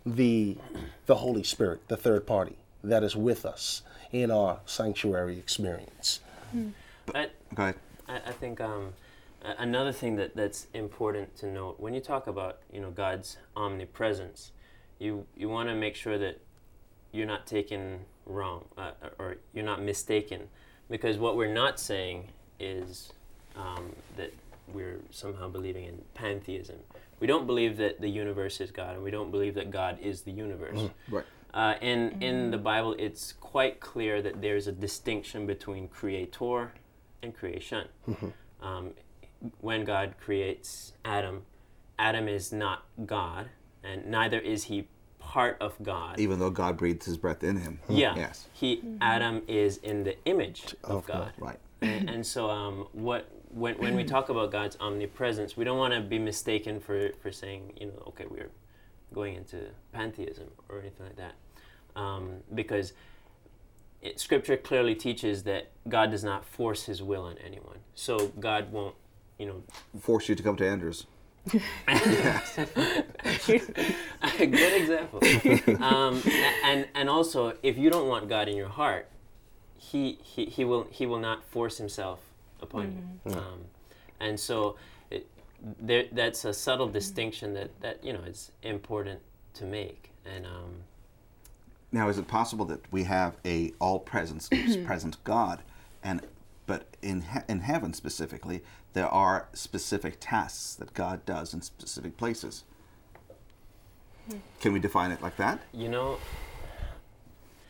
the 0.06 0.58
the 1.08 1.16
Holy 1.16 1.44
Spirit, 1.44 1.88
the 1.88 1.98
third 1.98 2.28
party 2.28 2.58
that 2.84 3.04
is 3.04 3.16
with 3.16 3.46
us 3.46 3.82
in 4.12 4.30
our 4.30 4.60
sanctuary 4.66 5.38
experience. 5.38 6.20
Hmm. 6.52 6.70
But 7.06 7.34
Go 7.54 7.64
ahead. 7.64 7.76
I, 8.08 8.16
I 8.18 8.32
think 8.32 8.62
um, 8.62 8.94
another 9.58 9.92
thing 9.92 10.16
that, 10.18 10.36
that's 10.36 10.68
important 10.74 11.36
to 11.38 11.48
note 11.48 11.80
when 11.80 11.94
you 11.94 12.02
talk 12.02 12.28
about 12.28 12.60
you 12.72 12.80
know 12.82 12.92
God's 12.92 13.38
omnipresence, 13.56 14.52
you 15.00 15.26
you 15.36 15.50
want 15.50 15.70
to 15.70 15.76
make 15.76 15.96
sure 15.96 16.18
that 16.18 16.42
you're 17.12 17.28
not 17.28 17.48
taken 17.48 18.00
wrong 18.26 18.66
uh, 18.78 18.92
or 19.20 19.38
you're 19.54 19.66
not 19.66 19.82
mistaken, 19.82 20.42
because 20.90 21.18
what 21.18 21.38
we're 21.38 21.54
not 21.54 21.80
saying 21.80 22.30
is 22.60 23.14
um, 23.56 23.94
that 24.18 24.34
we're 24.74 25.00
somehow 25.12 25.48
believing 25.48 25.86
in 25.86 26.02
pantheism. 26.14 26.78
We 27.20 27.28
don't 27.28 27.46
believe 27.46 27.78
that 27.78 28.02
the 28.02 28.10
universe 28.10 28.60
is 28.60 28.72
God, 28.72 28.96
and 28.96 29.04
we 29.04 29.12
don't 29.12 29.32
believe 29.32 29.56
that 29.56 29.72
God 29.72 30.00
is 30.02 30.22
the 30.22 30.32
universe. 30.32 30.80
Mm, 30.80 30.92
right. 31.10 31.26
Uh, 31.54 31.76
in 31.82 32.10
mm-hmm. 32.10 32.22
in 32.22 32.52
the 32.52 32.58
Bible, 32.58 32.96
it's 33.00 33.34
quite 33.34 33.80
clear 33.80 34.22
that 34.22 34.42
there's 34.42 34.68
a 34.68 34.72
distinction 34.72 35.46
between 35.46 35.88
creator 35.88 36.74
and 37.24 37.34
creation. 37.34 37.88
Mm-hmm. 38.08 38.66
Um, 38.66 38.92
when 39.62 39.86
God 39.86 40.16
creates 40.20 40.94
Adam, 41.04 41.44
Adam 42.00 42.28
is 42.28 42.52
not 42.52 42.86
God, 43.06 43.50
and 43.84 44.06
neither 44.08 44.40
is 44.40 44.66
he 44.66 44.88
part 45.20 45.58
of 45.62 45.76
God. 45.82 46.20
Even 46.20 46.40
though 46.40 46.50
God 46.50 46.78
breathes 46.78 47.06
His 47.06 47.18
breath 47.18 47.44
in 47.44 47.58
him. 47.58 47.80
Yeah. 47.90 48.16
Yes. 48.16 48.48
He. 48.54 48.82
Adam 49.02 49.42
is 49.48 49.78
in 49.78 50.04
the 50.04 50.18
image 50.26 50.76
of, 50.84 50.98
of 50.98 51.06
God. 51.06 51.34
Right. 51.38 51.60
And, 51.82 52.10
and 52.10 52.26
so, 52.26 52.50
um, 52.50 52.88
what 52.94 53.30
when 53.50 53.76
when 53.78 53.96
we 53.96 54.04
talk 54.04 54.30
about 54.30 54.52
God's 54.52 54.78
omnipresence, 54.80 55.56
we 55.58 55.64
don't 55.64 55.78
want 55.78 55.94
to 55.94 56.02
be 56.02 56.20
mistaken 56.20 56.80
for 56.80 57.10
for 57.22 57.32
saying, 57.32 57.74
you 57.80 57.88
know, 57.88 58.04
okay, 58.08 58.26
we're 58.30 58.50
going 59.14 59.36
into 59.36 59.68
pantheism 59.94 60.48
or 60.68 60.80
anything 60.80 61.06
like 61.06 61.16
that 61.16 61.36
um, 61.96 62.38
because 62.54 62.94
it, 64.02 64.20
Scripture 64.20 64.58
clearly 64.58 64.96
teaches 64.96 65.44
that 65.44 65.72
God 65.88 66.12
does 66.12 66.24
not 66.24 66.46
force 66.46 66.84
His 66.84 67.02
will 67.02 67.24
on 67.24 67.38
anyone. 67.38 67.80
So 67.96 68.28
God 68.40 68.72
won't, 68.72 68.96
you 69.38 69.46
know, 69.46 69.64
force 70.00 70.30
you 70.30 70.36
to 70.36 70.44
come 70.44 70.56
to 70.58 70.68
Andrews. 70.68 71.06
A 71.54 71.58
good 74.38 74.82
example. 74.82 75.20
Um, 75.84 76.22
and 76.64 76.88
and 76.96 77.10
also, 77.10 77.54
if 77.62 77.78
you 77.78 77.90
don't 77.90 78.08
want 78.08 78.28
God 78.28 78.48
in 78.48 78.58
your 78.58 78.70
heart, 78.70 79.08
he 79.78 80.18
he, 80.24 80.46
he 80.46 80.66
will 80.66 80.88
he 80.90 81.06
will 81.06 81.20
not 81.20 81.46
force 81.46 81.78
himself 81.78 82.20
upon 82.62 82.88
mm-hmm. 82.88 83.30
you. 83.30 83.36
Um, 83.36 83.66
and 84.20 84.40
so, 84.40 84.78
it, 85.12 85.28
there 85.80 86.06
that's 86.12 86.46
a 86.46 86.54
subtle 86.54 86.88
distinction 86.88 87.54
that 87.54 87.80
that 87.82 88.04
you 88.04 88.14
know 88.14 88.22
is 88.22 88.52
important 88.64 89.20
to 89.56 89.66
make. 89.66 90.10
And 90.26 90.48
um, 90.48 90.84
now, 91.92 92.10
is 92.10 92.18
it 92.18 92.28
possible 92.28 92.66
that 92.66 92.82
we 92.92 93.04
have 93.04 93.36
a 93.46 93.72
all 93.80 94.00
present 94.00 94.50
present 94.86 95.24
God, 95.24 95.62
and 96.04 96.22
but 96.66 96.96
in 97.02 97.22
he- 97.22 97.40
in 97.48 97.62
heaven 97.62 97.94
specifically, 97.94 98.64
there 98.94 99.08
are 99.08 99.48
specific 99.54 100.18
tasks 100.20 100.76
that 100.76 100.94
God 100.94 101.26
does 101.26 101.54
in 101.54 101.62
specific 101.62 102.18
places? 102.18 102.64
Can 104.60 104.74
we 104.74 104.80
define 104.80 105.12
it 105.12 105.22
like 105.22 105.38
that? 105.38 105.60
You 105.72 105.90
know, 105.90 106.18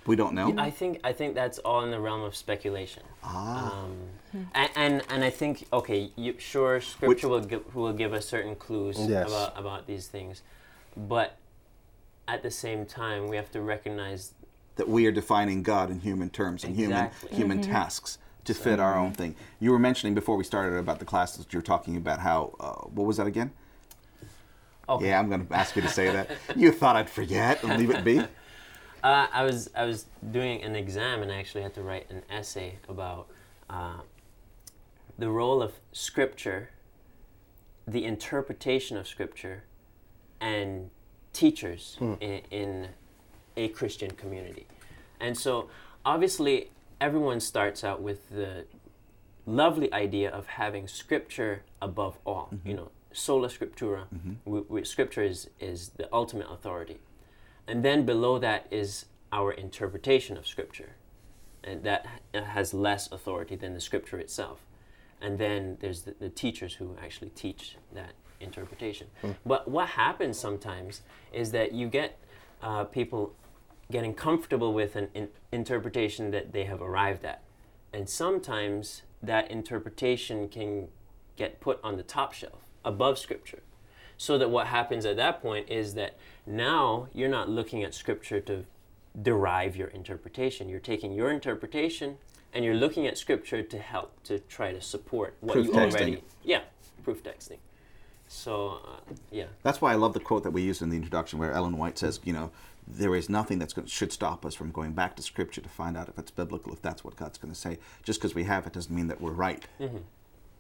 we 0.05 0.15
don't 0.15 0.33
know. 0.33 0.53
I 0.57 0.69
think 0.69 0.99
I 1.03 1.11
think 1.11 1.35
that's 1.35 1.57
all 1.59 1.81
in 1.83 1.91
the 1.91 1.99
realm 1.99 2.21
of 2.21 2.35
speculation. 2.35 3.03
Ah. 3.23 3.83
Um, 3.83 3.97
and, 4.53 4.69
and, 4.75 5.03
and 5.09 5.23
I 5.23 5.29
think 5.29 5.65
okay, 5.73 6.11
you, 6.15 6.35
sure, 6.37 6.79
Scripture 6.79 7.07
Which, 7.07 7.23
will 7.23 7.41
give, 7.41 7.75
will 7.75 7.93
give 7.93 8.13
us 8.13 8.25
certain 8.27 8.55
clues 8.55 8.97
yes. 8.99 9.27
about 9.27 9.59
about 9.59 9.87
these 9.87 10.07
things, 10.07 10.43
but 10.95 11.37
at 12.27 12.43
the 12.43 12.51
same 12.51 12.85
time, 12.85 13.27
we 13.27 13.35
have 13.35 13.51
to 13.51 13.61
recognize 13.61 14.33
that 14.75 14.87
we 14.87 15.05
are 15.07 15.11
defining 15.11 15.63
God 15.63 15.89
in 15.89 15.99
human 15.99 16.29
terms 16.29 16.63
and 16.63 16.77
exactly. 16.77 17.29
human 17.29 17.57
human 17.57 17.59
mm-hmm. 17.59 17.71
tasks 17.71 18.17
to 18.45 18.53
fit 18.53 18.79
our 18.79 18.97
own 18.97 19.11
thing. 19.11 19.35
You 19.59 19.71
were 19.71 19.79
mentioning 19.79 20.13
before 20.13 20.37
we 20.37 20.43
started 20.43 20.77
about 20.77 20.99
the 20.99 21.05
classes. 21.05 21.45
You 21.49 21.59
were 21.59 21.63
talking 21.63 21.97
about 21.97 22.19
how 22.19 22.55
uh, 22.59 22.87
what 22.87 23.05
was 23.05 23.17
that 23.17 23.27
again? 23.27 23.51
Okay. 24.87 25.07
Yeah, 25.07 25.19
I'm 25.19 25.29
going 25.29 25.47
to 25.47 25.53
ask 25.53 25.75
you 25.75 25.81
to 25.81 25.89
say 25.89 26.11
that. 26.11 26.29
you 26.55 26.71
thought 26.71 26.95
I'd 26.95 27.09
forget 27.09 27.63
and 27.63 27.77
leave 27.79 27.89
it 27.89 28.03
be. 28.03 28.19
Uh, 28.19 29.27
I 29.31 29.43
was 29.43 29.69
I 29.75 29.85
was 29.85 30.05
doing 30.31 30.63
an 30.63 30.75
exam 30.75 31.21
and 31.21 31.31
I 31.31 31.35
actually 31.35 31.61
had 31.61 31.73
to 31.75 31.83
write 31.83 32.09
an 32.09 32.23
essay 32.29 32.79
about 32.89 33.27
uh, 33.69 33.99
the 35.17 35.29
role 35.29 35.61
of 35.61 35.73
Scripture, 35.91 36.69
the 37.87 38.03
interpretation 38.03 38.97
of 38.97 39.07
Scripture, 39.07 39.63
and 40.41 40.89
teachers 41.33 41.97
mm. 41.99 42.17
in, 42.21 42.41
in 42.49 42.87
a 43.57 43.67
Christian 43.69 44.11
community. 44.11 44.67
And 45.19 45.37
so, 45.37 45.69
obviously, 46.03 46.71
everyone 46.99 47.39
starts 47.39 47.83
out 47.83 48.01
with 48.01 48.29
the 48.29 48.65
lovely 49.45 49.91
idea 49.93 50.29
of 50.29 50.47
having 50.47 50.87
scripture 50.87 51.63
above 51.81 52.17
all. 52.25 52.49
Mm-hmm. 52.53 52.69
You 52.69 52.73
know, 52.75 52.91
sola 53.11 53.47
scriptura. 53.47 54.05
Mm-hmm. 54.13 54.83
Scripture 54.83 55.23
is, 55.23 55.49
is 55.59 55.89
the 55.89 56.13
ultimate 56.13 56.47
authority. 56.49 56.99
And 57.67 57.83
then 57.83 58.05
below 58.05 58.37
that 58.39 58.67
is 58.71 59.05
our 59.31 59.51
interpretation 59.51 60.37
of 60.37 60.47
scripture. 60.47 60.95
And 61.63 61.83
that 61.83 62.05
has 62.33 62.73
less 62.73 63.11
authority 63.11 63.55
than 63.55 63.73
the 63.73 63.81
scripture 63.81 64.19
itself. 64.19 64.59
And 65.21 65.39
then 65.39 65.77
there's 65.79 66.03
the, 66.03 66.13
the 66.19 66.29
teachers 66.29 66.75
who 66.75 66.95
actually 67.01 67.29
teach 67.29 67.77
that 67.93 68.11
interpretation. 68.39 69.07
Mm. 69.23 69.35
But 69.45 69.67
what 69.67 69.89
happens 69.89 70.37
sometimes 70.37 71.01
is 71.33 71.51
that 71.51 71.71
you 71.71 71.87
get 71.87 72.19
uh, 72.61 72.83
people 72.83 73.33
getting 73.91 74.13
comfortable 74.13 74.73
with 74.73 74.95
an 74.95 75.09
in- 75.13 75.29
interpretation 75.51 76.31
that 76.31 76.53
they 76.53 76.65
have 76.65 76.81
arrived 76.81 77.23
at. 77.23 77.41
And 77.93 78.09
sometimes 78.09 79.03
that 79.21 79.49
interpretation 79.49 80.49
can 80.49 80.89
get 81.35 81.59
put 81.59 81.79
on 81.83 81.97
the 81.97 82.03
top 82.03 82.33
shelf 82.33 82.63
above 82.83 83.17
Scripture. 83.17 83.61
So 84.17 84.37
that 84.37 84.49
what 84.49 84.67
happens 84.67 85.05
at 85.05 85.17
that 85.17 85.41
point 85.41 85.69
is 85.69 85.93
that 85.95 86.17
now 86.45 87.07
you're 87.13 87.29
not 87.29 87.49
looking 87.49 87.83
at 87.83 87.93
Scripture 87.93 88.39
to 88.41 88.65
derive 89.21 89.75
your 89.75 89.87
interpretation. 89.89 90.69
You're 90.69 90.79
taking 90.79 91.13
your 91.13 91.31
interpretation 91.31 92.17
and 92.53 92.63
you're 92.63 92.75
looking 92.75 93.05
at 93.05 93.17
Scripture 93.17 93.61
to 93.61 93.77
help 93.77 94.23
to 94.23 94.39
try 94.39 94.71
to 94.71 94.81
support 94.81 95.35
what 95.41 95.53
proof 95.53 95.67
you 95.67 95.73
texting. 95.73 95.91
already. 95.93 96.23
Yeah, 96.43 96.61
proof 97.03 97.23
texting. 97.23 97.57
So, 98.27 98.81
uh, 98.85 99.13
yeah. 99.31 99.45
That's 99.63 99.81
why 99.81 99.91
I 99.91 99.95
love 99.95 100.13
the 100.13 100.19
quote 100.19 100.43
that 100.43 100.51
we 100.51 100.61
used 100.61 100.81
in 100.81 100.89
the 100.89 100.97
introduction 100.97 101.39
where 101.39 101.51
Ellen 101.51 101.77
White 101.77 101.97
says, 101.97 102.19
you 102.23 102.33
know, 102.33 102.51
there 102.87 103.15
is 103.15 103.29
nothing 103.29 103.59
that 103.59 103.73
should 103.87 104.11
stop 104.11 104.45
us 104.45 104.53
from 104.53 104.71
going 104.71 104.93
back 104.93 105.15
to 105.15 105.21
Scripture 105.21 105.61
to 105.61 105.69
find 105.69 105.97
out 105.97 106.09
if 106.09 106.19
it's 106.19 106.31
biblical, 106.31 106.73
if 106.73 106.81
that's 106.81 107.03
what 107.03 107.15
God's 107.15 107.37
going 107.37 107.53
to 107.53 107.59
say. 107.59 107.79
Just 108.03 108.19
because 108.19 108.35
we 108.35 108.43
have 108.43 108.67
it 108.67 108.73
doesn't 108.73 108.95
mean 108.95 109.07
that 109.07 109.21
we're 109.21 109.31
right. 109.31 109.65
Mm-hmm. 109.79 109.97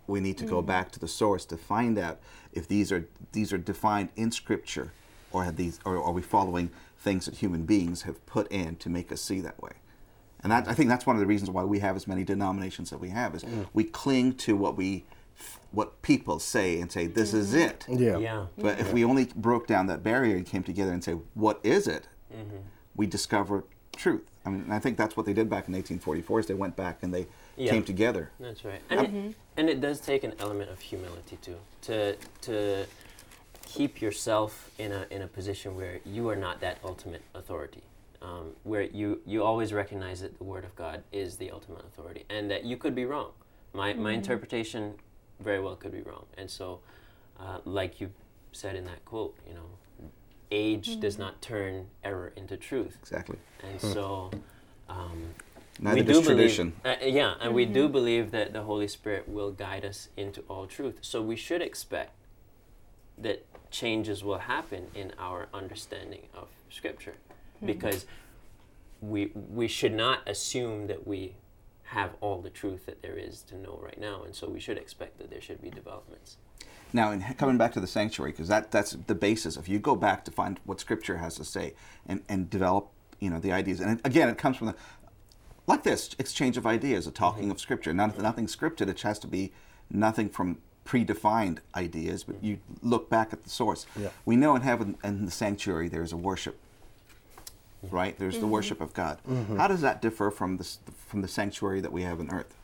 We 0.07 0.19
need 0.19 0.37
to 0.37 0.43
mm-hmm. 0.43 0.55
go 0.55 0.61
back 0.61 0.91
to 0.91 0.99
the 0.99 1.07
source 1.07 1.45
to 1.45 1.57
find 1.57 1.97
out 1.97 2.19
if 2.53 2.67
these 2.67 2.91
are 2.91 3.07
these 3.31 3.51
are 3.51 3.57
defined 3.57 4.09
in 4.15 4.31
Scripture, 4.31 4.91
or 5.31 5.43
have 5.43 5.55
these, 5.55 5.79
or 5.83 6.01
are 6.01 6.11
we 6.11 6.21
following 6.21 6.69
things 7.05 7.25
that 7.25 7.35
human 7.35 7.65
beings 7.65 8.01
have 8.01 8.25
put 8.25 8.51
in 8.51 8.75
to 8.77 8.89
make 8.89 9.11
us 9.11 9.21
see 9.21 9.39
that 9.39 9.61
way. 9.61 9.71
And 10.41 10.51
that, 10.51 10.67
I 10.67 10.73
think 10.73 10.89
that's 10.89 11.05
one 11.05 11.15
of 11.15 11.19
the 11.19 11.27
reasons 11.27 11.51
why 11.51 11.63
we 11.63 11.79
have 11.79 11.95
as 11.95 12.07
many 12.07 12.23
denominations 12.23 12.89
that 12.89 12.99
we 12.99 13.09
have 13.09 13.35
is 13.35 13.43
mm. 13.43 13.65
we 13.73 13.83
cling 13.83 14.33
to 14.37 14.55
what 14.55 14.75
we 14.75 15.03
what 15.71 16.01
people 16.01 16.39
say 16.39 16.79
and 16.79 16.91
say 16.91 17.07
this 17.07 17.33
is 17.33 17.53
it. 17.53 17.85
Yeah. 17.89 18.17
Yeah. 18.17 18.45
But 18.57 18.79
if 18.79 18.93
we 18.93 19.03
only 19.03 19.25
broke 19.35 19.67
down 19.67 19.87
that 19.87 20.03
barrier 20.03 20.35
and 20.37 20.45
came 20.45 20.63
together 20.63 20.91
and 20.93 21.03
say 21.03 21.13
what 21.33 21.59
is 21.63 21.87
it, 21.87 22.07
Mm-hmm. 22.33 22.57
we 22.95 23.05
discover 23.07 23.63
truth. 23.95 24.23
I 24.45 24.49
mean, 24.49 24.69
I 24.69 24.79
think 24.79 24.97
that's 24.97 25.15
what 25.15 25.25
they 25.25 25.31
did 25.33 25.49
back 25.49 25.67
in 25.69 25.73
1844. 25.73 26.39
Is 26.41 26.47
they 26.47 26.53
went 26.53 26.75
back 26.75 27.01
and 27.03 27.13
they 27.13 27.27
Yeah. 27.55 27.71
came 27.71 27.83
together. 27.83 28.31
That's 28.39 28.65
right. 28.65 28.81
And, 28.89 28.99
it, 28.99 29.35
and 29.57 29.69
it 29.69 29.79
does 29.79 29.99
take 30.01 30.23
an 30.25 30.33
element 30.39 30.69
of 30.69 30.79
humility 30.81 31.37
too 31.41 31.57
to 31.83 32.15
to 32.41 32.85
keep 33.65 34.01
yourself 34.01 34.69
in 34.77 34.91
a 34.91 35.05
in 35.11 35.21
a 35.21 35.27
position 35.27 35.75
where 35.75 35.99
you 36.05 36.27
are 36.29 36.35
not 36.35 36.59
that 36.61 36.79
ultimate 36.83 37.21
authority. 37.33 37.83
Um, 38.21 38.53
where 38.63 38.81
you, 38.81 39.21
you 39.25 39.43
always 39.43 39.71
recognize 39.71 40.21
that 40.21 40.37
the 40.39 40.43
Word 40.45 40.63
of 40.63 40.75
God 40.75 41.03
is 41.11 41.37
the 41.37 41.51
ultimate 41.51 41.83
authority 41.85 42.25
and 42.29 42.49
that 42.49 42.63
you 42.65 42.75
could 42.75 42.95
be 42.95 43.05
wrong. 43.05 43.31
My, 43.71 43.93
my 43.93 44.13
interpretation 44.13 44.95
very 45.39 45.59
well 45.59 45.75
could 45.75 45.91
be 45.91 46.01
wrong. 46.01 46.25
And 46.37 46.49
so, 46.49 46.79
uh, 47.39 47.59
like 47.65 47.99
you 48.01 48.11
said 48.51 48.75
in 48.75 48.85
that 48.85 49.03
quote, 49.05 49.35
you 49.47 49.53
know, 49.53 49.69
age 50.51 50.99
does 50.99 51.17
not 51.17 51.41
turn 51.41 51.87
error 52.03 52.31
into 52.35 52.55
truth. 52.57 52.97
Exactly. 53.01 53.37
And 53.63 53.81
so, 53.81 54.31
um, 54.87 55.33
Neither 55.79 55.95
we 55.95 56.01
does 56.03 56.19
do 56.19 56.21
believe, 56.23 56.37
tradition. 56.55 56.73
uh, 56.85 56.95
yeah, 57.03 57.33
and 57.41 57.53
we 57.53 57.65
do 57.65 57.89
believe 57.89 58.31
that 58.31 58.53
the 58.53 58.61
Holy 58.63 58.87
Spirit 58.87 59.27
will 59.27 59.51
guide 59.51 59.83
us 59.83 60.07
into 60.15 60.41
all 60.47 60.67
truth. 60.67 60.99
So 61.01 61.21
we 61.21 61.35
should 61.35 61.61
expect 61.61 62.13
that 63.17 63.45
changes 63.71 64.23
will 64.23 64.37
happen 64.37 64.87
in 64.95 65.11
our 65.19 65.47
understanding 65.53 66.27
of 66.33 66.47
Scripture, 66.69 67.15
because 67.65 68.05
we 69.01 69.31
we 69.33 69.67
should 69.67 69.93
not 69.93 70.19
assume 70.27 70.87
that 70.87 71.05
we 71.05 71.35
have 71.85 72.11
all 72.21 72.41
the 72.41 72.49
truth 72.49 72.85
that 72.87 73.01
there 73.01 73.17
is 73.17 73.41
to 73.43 73.55
know 73.55 73.79
right 73.81 73.99
now, 73.99 74.23
and 74.23 74.35
so 74.35 74.49
we 74.49 74.59
should 74.59 74.77
expect 74.77 75.17
that 75.19 75.29
there 75.29 75.41
should 75.41 75.61
be 75.61 75.69
developments. 75.69 76.37
Now, 76.93 77.11
in 77.11 77.21
coming 77.37 77.57
back 77.57 77.73
to 77.73 77.79
the 77.79 77.87
sanctuary, 77.87 78.31
because 78.31 78.47
that, 78.47 78.71
that's 78.71 78.91
the 78.91 79.15
basis. 79.15 79.57
If 79.57 79.67
you 79.67 79.79
go 79.79 79.95
back 79.95 80.25
to 80.25 80.31
find 80.31 80.59
what 80.65 80.79
Scripture 80.79 81.17
has 81.17 81.35
to 81.35 81.45
say 81.45 81.73
and, 82.07 82.21
and 82.29 82.49
develop, 82.49 82.89
you 83.19 83.29
know, 83.29 83.39
the 83.39 83.51
ideas, 83.51 83.79
and 83.79 83.99
it, 83.99 84.05
again, 84.05 84.29
it 84.29 84.37
comes 84.37 84.57
from 84.57 84.67
the 84.67 84.75
like 85.67 85.83
this 85.83 86.15
exchange 86.19 86.57
of 86.57 86.67
ideas, 86.67 87.07
a 87.07 87.11
talking 87.11 87.49
of 87.49 87.59
Scripture. 87.59 87.93
Not, 87.93 88.19
nothing 88.19 88.45
scripted. 88.45 88.87
It 88.87 89.01
has 89.01 89.17
to 89.19 89.27
be 89.27 89.51
nothing 89.89 90.29
from 90.29 90.59
predefined 90.85 91.59
ideas, 91.73 92.23
but 92.23 92.41
mm. 92.41 92.45
you 92.45 92.59
look 92.81 93.09
back 93.09 93.33
at 93.33 93.43
the 93.43 93.49
source. 93.49 93.87
Yeah. 93.99 94.09
We 94.25 94.35
know 94.35 94.55
in 94.55 94.61
heaven 94.61 94.97
and 95.03 95.27
the 95.27 95.31
sanctuary 95.31 95.89
there's 95.89 96.13
a 96.13 96.17
worship, 96.17 96.59
right? 97.83 98.17
There's 98.17 98.35
the 98.35 98.41
mm-hmm. 98.41 98.51
worship 98.51 98.81
of 98.81 98.93
God. 98.93 99.19
Mm-hmm. 99.29 99.57
How 99.57 99.67
does 99.67 99.81
that 99.81 100.01
differ 100.01 100.31
from 100.31 100.57
the 100.57 100.69
from 101.07 101.21
the 101.21 101.27
sanctuary 101.27 101.81
that 101.81 101.91
we 101.91 102.03
have 102.03 102.19
on 102.19 102.31
earth? 102.31 102.55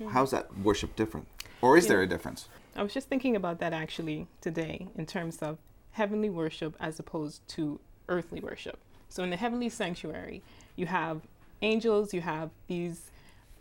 Mm-hmm. 0.00 0.12
How's 0.12 0.30
that 0.30 0.56
worship 0.58 0.96
different, 0.96 1.26
or 1.60 1.76
is 1.76 1.86
there 1.86 2.02
a 2.02 2.06
difference? 2.06 2.48
I 2.76 2.82
was 2.82 2.94
just 2.94 3.08
thinking 3.08 3.34
about 3.34 3.58
that 3.58 3.72
actually 3.72 4.28
today 4.40 4.86
in 4.96 5.04
terms 5.04 5.38
of 5.38 5.58
heavenly 5.92 6.30
worship 6.30 6.76
as 6.78 7.00
opposed 7.00 7.46
to 7.48 7.80
earthly 8.08 8.40
worship. 8.40 8.78
So 9.08 9.22
in 9.24 9.30
the 9.30 9.36
heavenly 9.36 9.68
sanctuary, 9.68 10.42
you 10.76 10.86
have 10.86 11.22
angels, 11.60 12.14
you 12.14 12.20
have 12.20 12.50
these 12.68 13.10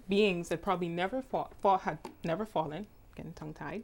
beings 0.07 0.49
that 0.49 0.61
probably 0.61 0.87
never 0.87 1.21
fought, 1.21 1.53
fought 1.61 1.81
had 1.81 1.97
never 2.23 2.45
fallen, 2.45 2.85
getting 3.15 3.33
tongue 3.33 3.53
tied, 3.53 3.83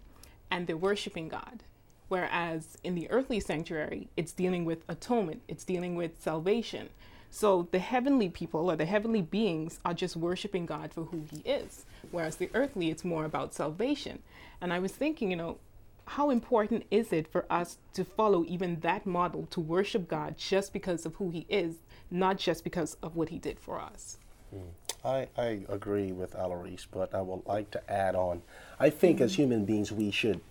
and 0.52 0.68
they're 0.68 0.78
worshiping 0.78 1.30
God. 1.30 1.64
Whereas 2.14 2.78
in 2.84 2.94
the 2.94 3.10
earthly 3.10 3.40
sanctuary, 3.40 4.08
it's 4.16 4.34
dealing 4.34 4.66
with 4.66 4.84
atonement, 4.88 5.42
it's 5.48 5.64
dealing 5.64 5.96
with 5.96 6.22
salvation. 6.22 6.90
So 7.32 7.68
the 7.72 7.80
heavenly 7.80 8.30
people 8.30 8.70
or 8.70 8.76
the 8.76 8.86
heavenly 8.86 9.24
beings 9.24 9.80
are 9.84 9.96
just 9.96 10.16
worshiping 10.16 10.68
God 10.68 10.94
for 10.94 11.06
who 11.06 11.26
He 11.32 11.40
is. 11.40 11.88
Whereas 12.12 12.36
the 12.36 12.52
earthly, 12.54 12.92
it's 12.92 13.04
more 13.04 13.26
about 13.26 13.56
salvation. 13.56 14.22
And 14.62 14.72
I 14.72 14.78
was 14.78 14.92
thinking, 14.92 15.32
you 15.32 15.38
know, 15.38 15.58
how 16.06 16.30
important 16.30 16.86
is 16.92 17.12
it 17.12 17.28
for 17.28 17.48
us 17.50 17.80
to 17.96 18.06
follow 18.06 18.46
even 18.48 18.82
that 18.82 19.08
model 19.08 19.48
to 19.48 19.60
worship 19.60 20.08
God 20.08 20.38
just 20.38 20.72
because 20.72 21.08
of 21.08 21.16
who 21.16 21.32
He 21.32 21.48
is, 21.50 21.78
not 22.12 22.38
just 22.38 22.64
because 22.64 22.96
of 23.02 23.16
what 23.16 23.30
He 23.30 23.40
did 23.40 23.60
for 23.60 23.82
us? 23.82 24.20
Hmm. 24.52 24.70
I, 25.04 25.30
I 25.36 25.62
agree 25.68 26.12
with 26.12 26.36
Alarise, 26.36 26.86
but 26.92 27.16
I 27.16 27.22
would 27.22 27.48
like 27.48 27.72
to 27.72 27.92
add 27.92 28.14
on. 28.14 28.44
I 28.80 28.92
think 28.92 29.20
as 29.20 29.34
hmm. 29.34 29.42
human 29.42 29.66
beings, 29.66 29.92
we 29.92 30.12
should 30.12 30.42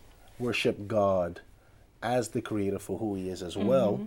worship 0.40 0.88
God 0.88 1.40
as 2.02 2.28
the 2.28 2.42
creator 2.42 2.78
for 2.78 2.98
who 2.98 3.14
he 3.14 3.28
is 3.28 3.42
as 3.42 3.56
well, 3.56 3.94
mm-hmm. 3.94 4.04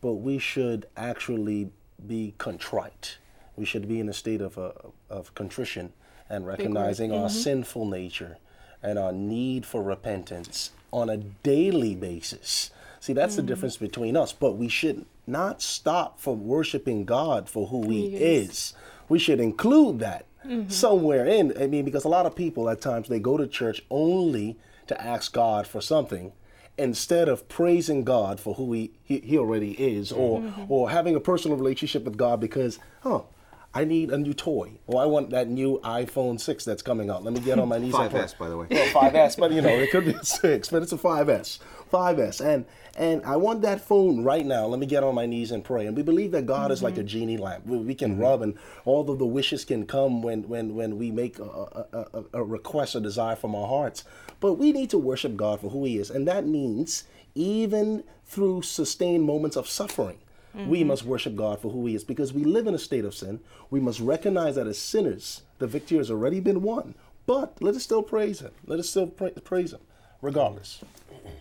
but 0.00 0.14
we 0.14 0.38
should 0.38 0.86
actually 0.96 1.70
be 2.06 2.34
contrite. 2.38 3.18
We 3.56 3.64
should 3.64 3.88
be 3.88 4.00
in 4.00 4.08
a 4.08 4.12
state 4.12 4.40
of, 4.40 4.56
uh, 4.56 4.72
of 5.10 5.34
contrition 5.34 5.92
and 6.28 6.46
recognizing 6.46 7.12
our 7.12 7.28
mm-hmm. 7.28 7.38
sinful 7.38 7.86
nature 7.86 8.38
and 8.82 8.98
our 8.98 9.12
need 9.12 9.66
for 9.66 9.82
repentance 9.82 10.70
on 10.92 11.10
a 11.10 11.16
daily 11.16 11.94
basis. 11.94 12.70
See, 13.00 13.12
that's 13.12 13.36
the 13.36 13.42
mm. 13.42 13.46
difference 13.46 13.76
between 13.76 14.16
us, 14.16 14.32
but 14.32 14.52
we 14.52 14.68
should 14.68 15.04
not 15.26 15.62
stop 15.62 16.20
from 16.20 16.46
worshiping 16.46 17.04
God 17.04 17.48
for 17.48 17.68
who 17.68 17.88
he 17.88 18.16
is. 18.16 18.74
We 19.08 19.18
should 19.18 19.40
include 19.40 20.00
that 20.00 20.26
mm-hmm. 20.44 20.68
somewhere 20.68 21.26
in. 21.26 21.54
I 21.60 21.66
mean, 21.66 21.84
because 21.84 22.04
a 22.04 22.08
lot 22.08 22.26
of 22.26 22.34
people 22.34 22.68
at 22.68 22.80
times 22.80 23.08
they 23.08 23.20
go 23.20 23.36
to 23.36 23.46
church 23.46 23.82
only 23.90 24.56
to 24.86 25.00
ask 25.00 25.32
God 25.32 25.66
for 25.66 25.80
something 25.80 26.32
instead 26.78 27.28
of 27.28 27.48
praising 27.48 28.04
God 28.04 28.40
for 28.40 28.54
who 28.54 28.72
he, 28.72 28.92
he, 29.02 29.18
he 29.18 29.38
already 29.38 29.72
is 29.72 30.12
or 30.12 30.40
mm-hmm. 30.40 30.64
or 30.68 30.90
having 30.90 31.14
a 31.14 31.20
personal 31.20 31.56
relationship 31.56 32.04
with 32.04 32.16
God 32.16 32.40
because, 32.40 32.78
oh, 33.04 33.26
I 33.74 33.84
need 33.84 34.10
a 34.10 34.18
new 34.18 34.32
toy 34.32 34.72
or 34.86 35.02
I 35.02 35.06
want 35.06 35.30
that 35.30 35.48
new 35.48 35.78
iPhone 35.84 36.40
6 36.40 36.64
that's 36.64 36.82
coming 36.82 37.10
out. 37.10 37.22
Let 37.22 37.34
me 37.34 37.40
get 37.40 37.58
on 37.58 37.68
my 37.68 37.78
knees 37.78 37.94
and 37.94 38.10
pray. 38.10 38.22
5S, 38.22 38.38
by 38.38 38.48
the 38.48 38.56
way. 38.56 38.66
Well, 38.70 38.86
5S, 38.86 39.36
but 39.38 39.52
you 39.52 39.60
know, 39.60 39.68
it 39.68 39.90
could 39.90 40.06
be 40.06 40.12
a 40.12 40.24
6, 40.24 40.68
but 40.70 40.82
it's 40.82 40.92
a 40.92 40.96
5S. 40.96 41.58
5S. 41.92 42.44
And 42.44 42.64
and 42.96 43.24
I 43.24 43.36
want 43.36 43.62
that 43.62 43.80
phone 43.80 44.24
right 44.24 44.44
now. 44.44 44.66
Let 44.66 44.80
me 44.80 44.86
get 44.86 45.04
on 45.04 45.14
my 45.14 45.26
knees 45.26 45.52
and 45.52 45.62
pray. 45.62 45.86
And 45.86 45.96
we 45.96 46.02
believe 46.02 46.32
that 46.32 46.46
God 46.46 46.72
is 46.72 46.82
like 46.82 46.96
a 46.96 47.00
mm-hmm. 47.00 47.06
genie 47.06 47.36
lamp. 47.36 47.66
We, 47.66 47.78
we 47.78 47.94
can 47.94 48.12
mm-hmm. 48.12 48.22
rub 48.22 48.42
and 48.42 48.58
all 48.84 49.08
of 49.08 49.18
the 49.18 49.26
wishes 49.26 49.64
can 49.64 49.86
come 49.86 50.22
when 50.22 50.48
when 50.48 50.74
when 50.74 50.98
we 50.98 51.10
make 51.10 51.38
a, 51.38 51.44
a, 51.44 51.86
a, 51.92 52.24
a 52.34 52.44
request 52.44 52.96
or 52.96 53.00
desire 53.00 53.36
from 53.36 53.54
our 53.54 53.68
hearts. 53.68 54.04
But 54.40 54.54
we 54.54 54.72
need 54.72 54.90
to 54.90 54.98
worship 54.98 55.36
God 55.36 55.60
for 55.60 55.70
who 55.70 55.84
he 55.84 55.98
is. 55.98 56.10
And 56.10 56.26
that 56.28 56.46
means 56.46 57.04
even 57.34 58.04
through 58.24 58.62
sustained 58.62 59.24
moments 59.24 59.56
of 59.56 59.68
suffering. 59.68 60.18
We 60.54 60.80
mm-hmm. 60.80 60.88
must 60.88 61.04
worship 61.04 61.36
God 61.36 61.60
for 61.60 61.70
who 61.70 61.86
He 61.86 61.94
is 61.94 62.04
because 62.04 62.32
we 62.32 62.42
live 62.42 62.66
in 62.66 62.74
a 62.74 62.78
state 62.78 63.04
of 63.04 63.14
sin. 63.14 63.40
We 63.70 63.80
must 63.80 64.00
recognize 64.00 64.56
that 64.56 64.66
as 64.66 64.78
sinners, 64.78 65.42
the 65.58 65.66
victory 65.66 65.98
has 65.98 66.10
already 66.10 66.40
been 66.40 66.62
won. 66.62 66.94
But 67.26 67.62
let 67.62 67.74
us 67.74 67.82
still 67.84 68.02
praise 68.02 68.40
Him. 68.40 68.52
Let 68.66 68.80
us 68.80 68.88
still 68.88 69.06
pra- 69.06 69.30
praise 69.30 69.72
Him, 69.72 69.80
regardless. 70.22 70.82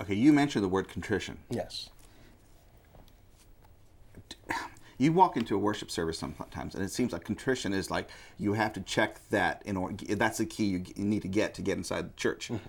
Okay, 0.02 0.14
you 0.14 0.34
mentioned 0.34 0.64
the 0.64 0.70
word 0.70 0.88
contrition. 0.88 1.38
Yes. 1.50 1.90
You 5.00 5.14
walk 5.14 5.38
into 5.38 5.54
a 5.56 5.60
worship 5.60 5.92
service 5.92 6.18
sometimes, 6.18 6.74
and 6.74 6.84
it 6.84 6.90
seems 6.90 7.14
like 7.14 7.24
contrition 7.24 7.72
is 7.72 7.92
like 7.92 8.10
you 8.40 8.54
have 8.54 8.74
to 8.74 8.82
check 8.82 9.20
that 9.30 9.62
in 9.64 9.78
order. 9.78 9.96
That's 10.16 10.40
the 10.40 10.48
key 10.48 10.66
you, 10.66 10.84
you 10.96 11.06
need 11.06 11.22
to 11.22 11.28
get 11.28 11.54
to 11.54 11.62
get 11.62 11.78
inside 11.78 12.10
the 12.10 12.16
church. 12.16 12.48
Mm-hmm. 12.48 12.66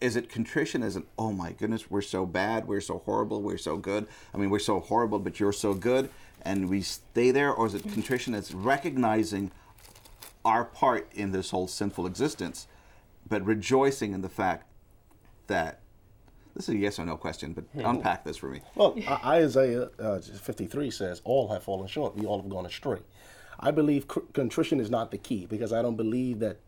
Is 0.00 0.16
it 0.16 0.28
contrition? 0.28 0.82
As 0.82 0.96
an 0.96 1.06
oh 1.18 1.32
my 1.32 1.52
goodness 1.52 1.90
we're 1.90 2.02
so 2.02 2.26
bad 2.26 2.66
we're 2.66 2.80
so 2.80 2.98
horrible 3.04 3.42
we're 3.42 3.58
so 3.58 3.76
good. 3.76 4.06
I 4.32 4.38
mean 4.38 4.50
we're 4.50 4.58
so 4.58 4.80
horrible 4.80 5.18
but 5.18 5.40
you're 5.40 5.52
so 5.52 5.74
good 5.74 6.10
and 6.42 6.68
we 6.68 6.82
stay 6.82 7.30
there? 7.30 7.52
Or 7.52 7.66
is 7.66 7.74
it 7.74 7.82
contrition 7.92 8.34
as 8.34 8.52
recognizing 8.54 9.50
our 10.44 10.64
part 10.64 11.08
in 11.14 11.32
this 11.32 11.50
whole 11.50 11.66
sinful 11.66 12.06
existence 12.06 12.66
but 13.28 13.44
rejoicing 13.44 14.12
in 14.12 14.20
the 14.20 14.28
fact 14.28 14.66
that 15.46 15.80
this 16.54 16.68
is 16.68 16.74
a 16.74 16.78
yes 16.78 16.98
or 16.98 17.06
no 17.06 17.16
question 17.16 17.52
but 17.52 17.64
unpack 17.74 18.24
this 18.24 18.36
for 18.36 18.48
me. 18.48 18.60
Well, 18.74 18.96
Isaiah 19.24 19.90
uh, 19.98 20.20
53 20.20 20.90
says, 20.90 21.20
All 21.24 21.48
have 21.48 21.64
fallen 21.64 21.88
short. 21.88 22.16
We 22.16 22.26
all 22.26 22.40
have 22.40 22.48
gone 22.48 22.66
astray. 22.66 23.00
I 23.58 23.70
believe 23.70 24.06
contrition 24.32 24.80
is 24.80 24.90
not 24.90 25.10
the 25.10 25.18
key 25.18 25.46
because 25.46 25.72
I 25.72 25.82
don't 25.82 25.96
believe 25.96 26.38
that 26.40 26.58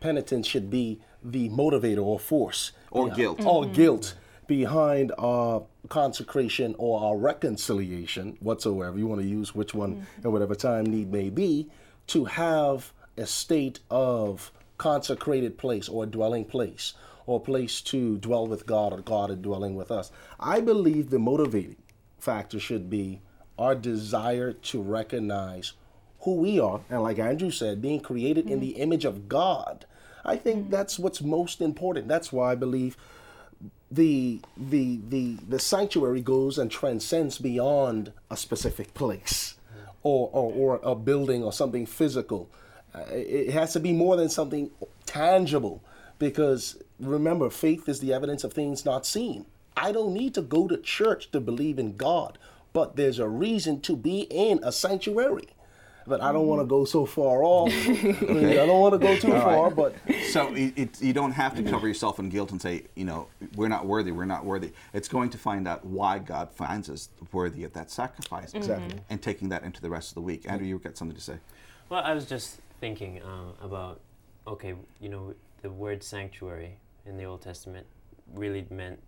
penitence 0.00 0.46
should 0.46 0.70
be 0.70 1.00
the 1.32 1.48
motivator 1.50 2.04
or 2.04 2.18
force 2.18 2.72
Or 2.90 3.08
behi- 3.08 3.16
guilt. 3.16 3.44
or 3.44 3.64
mm-hmm. 3.64 3.72
guilt 3.72 4.14
behind 4.46 5.12
our 5.18 5.64
consecration 5.88 6.74
or 6.78 7.00
our 7.00 7.16
reconciliation 7.16 8.36
whatsoever. 8.40 8.98
You 8.98 9.06
want 9.06 9.20
to 9.20 9.26
use 9.26 9.54
which 9.54 9.74
one 9.74 9.96
mm-hmm. 9.96 10.26
at 10.26 10.32
whatever 10.32 10.54
time 10.54 10.86
need 10.86 11.10
may 11.10 11.30
be 11.30 11.68
to 12.08 12.26
have 12.26 12.92
a 13.16 13.26
state 13.26 13.80
of 13.90 14.52
consecrated 14.78 15.58
place 15.58 15.88
or 15.88 16.06
dwelling 16.06 16.44
place 16.44 16.94
or 17.26 17.40
place 17.40 17.80
to 17.80 18.18
dwell 18.18 18.46
with 18.46 18.66
God 18.66 18.92
or 18.92 19.00
God 19.00 19.30
is 19.30 19.38
dwelling 19.38 19.74
with 19.74 19.90
us. 19.90 20.12
I 20.38 20.60
believe 20.60 21.10
the 21.10 21.18
motivating 21.18 21.76
factor 22.18 22.60
should 22.60 22.88
be 22.88 23.20
our 23.58 23.74
desire 23.74 24.52
to 24.52 24.82
recognize 24.82 25.72
who 26.20 26.34
we 26.34 26.60
are 26.60 26.80
and 26.90 27.02
like 27.02 27.18
Andrew 27.18 27.50
said 27.50 27.80
being 27.80 28.00
created 28.00 28.46
in 28.46 28.52
mm-hmm. 28.52 28.60
the 28.60 28.70
image 28.72 29.04
of 29.04 29.28
God. 29.28 29.86
I 30.26 30.36
think 30.36 30.70
that's 30.70 30.98
what's 30.98 31.22
most 31.22 31.60
important. 31.60 32.08
That's 32.08 32.32
why 32.32 32.52
I 32.52 32.54
believe 32.54 32.96
the 33.90 34.40
the 34.56 35.00
the 35.08 35.36
the 35.48 35.58
sanctuary 35.58 36.20
goes 36.20 36.58
and 36.58 36.70
transcends 36.70 37.38
beyond 37.38 38.12
a 38.30 38.36
specific 38.36 38.92
place 38.94 39.54
or 40.02 40.28
or, 40.32 40.52
or 40.52 40.80
a 40.82 40.94
building 40.94 41.44
or 41.44 41.52
something 41.52 41.86
physical. 41.86 42.50
Uh, 42.94 43.04
it 43.10 43.50
has 43.50 43.72
to 43.74 43.80
be 43.80 43.92
more 43.92 44.16
than 44.16 44.28
something 44.28 44.70
tangible 45.04 45.82
because 46.18 46.82
remember, 46.98 47.50
faith 47.50 47.88
is 47.88 48.00
the 48.00 48.12
evidence 48.12 48.44
of 48.44 48.52
things 48.52 48.84
not 48.84 49.06
seen. 49.06 49.46
I 49.76 49.92
don't 49.92 50.14
need 50.14 50.34
to 50.34 50.42
go 50.42 50.66
to 50.68 50.76
church 50.78 51.30
to 51.32 51.40
believe 51.40 51.78
in 51.78 51.96
God, 51.96 52.38
but 52.72 52.96
there's 52.96 53.18
a 53.18 53.28
reason 53.28 53.80
to 53.82 53.94
be 53.94 54.20
in 54.30 54.60
a 54.62 54.72
sanctuary. 54.72 55.48
But 56.06 56.20
I 56.20 56.32
don't 56.32 56.46
want 56.46 56.60
to 56.62 56.66
go 56.66 56.84
so 56.84 57.04
far 57.04 57.42
off. 57.42 57.72
I, 57.88 57.90
I 57.90 58.66
don't 58.66 58.80
want 58.80 58.92
to 58.94 58.98
go 58.98 59.16
too 59.16 59.32
far, 59.32 59.70
but 59.70 59.94
So 60.30 60.54
it, 60.54 60.72
it, 60.76 61.02
you 61.02 61.12
don't 61.12 61.32
have 61.32 61.56
to 61.56 61.62
cover 61.62 61.88
yourself 61.88 62.18
in 62.18 62.28
guilt 62.28 62.52
and 62.52 62.62
say, 62.62 62.84
you 62.94 63.04
know, 63.04 63.28
we're 63.54 63.68
not 63.68 63.86
worthy, 63.86 64.12
we're 64.12 64.24
not 64.24 64.44
worthy. 64.44 64.72
It's 64.92 65.08
going 65.08 65.30
to 65.30 65.38
find 65.38 65.66
out 65.66 65.84
why 65.84 66.18
God 66.18 66.50
finds 66.52 66.88
us 66.88 67.08
worthy 67.32 67.64
of 67.64 67.72
that 67.72 67.90
sacrifice. 67.90 68.54
Exactly. 68.54 69.00
And 69.10 69.20
taking 69.20 69.48
that 69.48 69.62
into 69.64 69.80
the 69.80 69.90
rest 69.90 70.10
of 70.10 70.14
the 70.14 70.22
week. 70.22 70.44
Andrew, 70.48 70.66
you've 70.66 70.82
got 70.82 70.96
something 70.96 71.16
to 71.16 71.22
say. 71.22 71.38
Well, 71.88 72.02
I 72.02 72.12
was 72.12 72.26
just 72.26 72.60
thinking 72.80 73.22
um, 73.22 73.54
about 73.62 74.00
okay, 74.46 74.74
you 75.00 75.08
know, 75.08 75.34
the 75.62 75.70
word 75.70 76.02
sanctuary 76.02 76.78
in 77.04 77.16
the 77.16 77.24
Old 77.24 77.42
Testament 77.42 77.86
really 78.34 78.66
meant, 78.70 79.00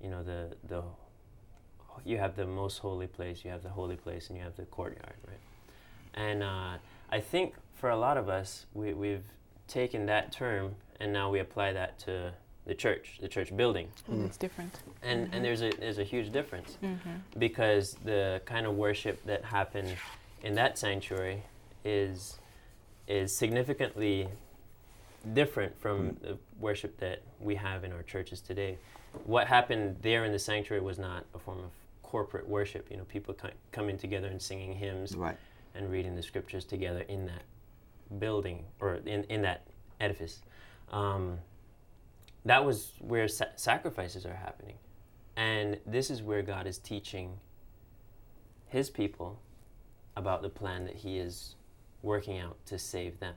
you 0.00 0.10
know, 0.10 0.22
the 0.22 0.56
the 0.68 0.82
you 2.04 2.18
have 2.18 2.36
the 2.36 2.46
most 2.46 2.78
holy 2.78 3.06
place, 3.06 3.44
you 3.44 3.50
have 3.50 3.62
the 3.62 3.68
holy 3.68 3.96
place, 3.96 4.28
and 4.28 4.38
you 4.38 4.44
have 4.44 4.56
the 4.56 4.64
courtyard, 4.64 5.16
right? 5.26 5.38
And 6.14 6.42
uh, 6.42 6.74
I 7.10 7.20
think 7.20 7.54
for 7.74 7.90
a 7.90 7.96
lot 7.96 8.16
of 8.16 8.28
us, 8.28 8.66
we, 8.74 8.94
we've 8.94 9.24
taken 9.68 10.06
that 10.06 10.32
term 10.32 10.74
and 11.00 11.12
now 11.12 11.30
we 11.30 11.40
apply 11.40 11.72
that 11.72 11.98
to 12.00 12.32
the 12.66 12.74
church, 12.74 13.18
the 13.20 13.28
church 13.28 13.54
building 13.56 13.88
And 14.08 14.24
it's 14.24 14.36
different. 14.38 14.74
and 15.02 15.28
and 15.32 15.44
there's 15.44 15.60
a 15.60 15.70
there's 15.80 15.98
a 15.98 16.04
huge 16.04 16.32
difference 16.32 16.78
Mm-hmm. 16.82 17.10
because 17.38 17.96
the 18.04 18.40
kind 18.46 18.64
of 18.66 18.74
worship 18.76 19.22
that 19.26 19.44
happened 19.44 19.94
in 20.42 20.54
that 20.54 20.78
sanctuary 20.78 21.42
is 21.84 22.38
is 23.06 23.36
significantly 23.36 24.28
different 25.34 25.78
from 25.78 26.16
the 26.22 26.38
worship 26.60 26.98
that 27.00 27.20
we 27.40 27.54
have 27.54 27.84
in 27.84 27.92
our 27.92 28.02
churches 28.02 28.40
today. 28.40 28.78
What 29.24 29.46
happened 29.46 29.96
there 30.02 30.24
in 30.24 30.32
the 30.32 30.38
sanctuary 30.38 30.82
was 30.82 30.98
not 30.98 31.24
a 31.34 31.38
form 31.38 31.58
of 31.58 31.70
corporate 32.02 32.48
worship. 32.48 32.90
You 32.90 32.96
know, 32.98 33.04
people 33.04 33.34
coming 33.72 33.98
together 33.98 34.28
and 34.28 34.40
singing 34.40 34.74
hymns 34.74 35.16
Right. 35.16 35.36
And 35.74 35.90
reading 35.90 36.14
the 36.14 36.22
scriptures 36.22 36.64
together 36.64 37.00
in 37.08 37.26
that 37.26 37.42
building 38.18 38.64
or 38.80 38.96
in, 39.06 39.24
in 39.24 39.42
that 39.42 39.66
edifice. 40.00 40.42
Um, 40.92 41.38
that 42.44 42.64
was 42.64 42.92
where 43.00 43.26
sa- 43.28 43.46
sacrifices 43.56 44.26
are 44.26 44.34
happening. 44.34 44.76
And 45.36 45.78
this 45.86 46.10
is 46.10 46.22
where 46.22 46.42
God 46.42 46.66
is 46.66 46.78
teaching 46.78 47.38
his 48.68 48.90
people 48.90 49.40
about 50.16 50.42
the 50.42 50.48
plan 50.48 50.84
that 50.84 50.96
he 50.96 51.18
is 51.18 51.56
working 52.02 52.38
out 52.38 52.56
to 52.66 52.78
save 52.78 53.18
them, 53.18 53.34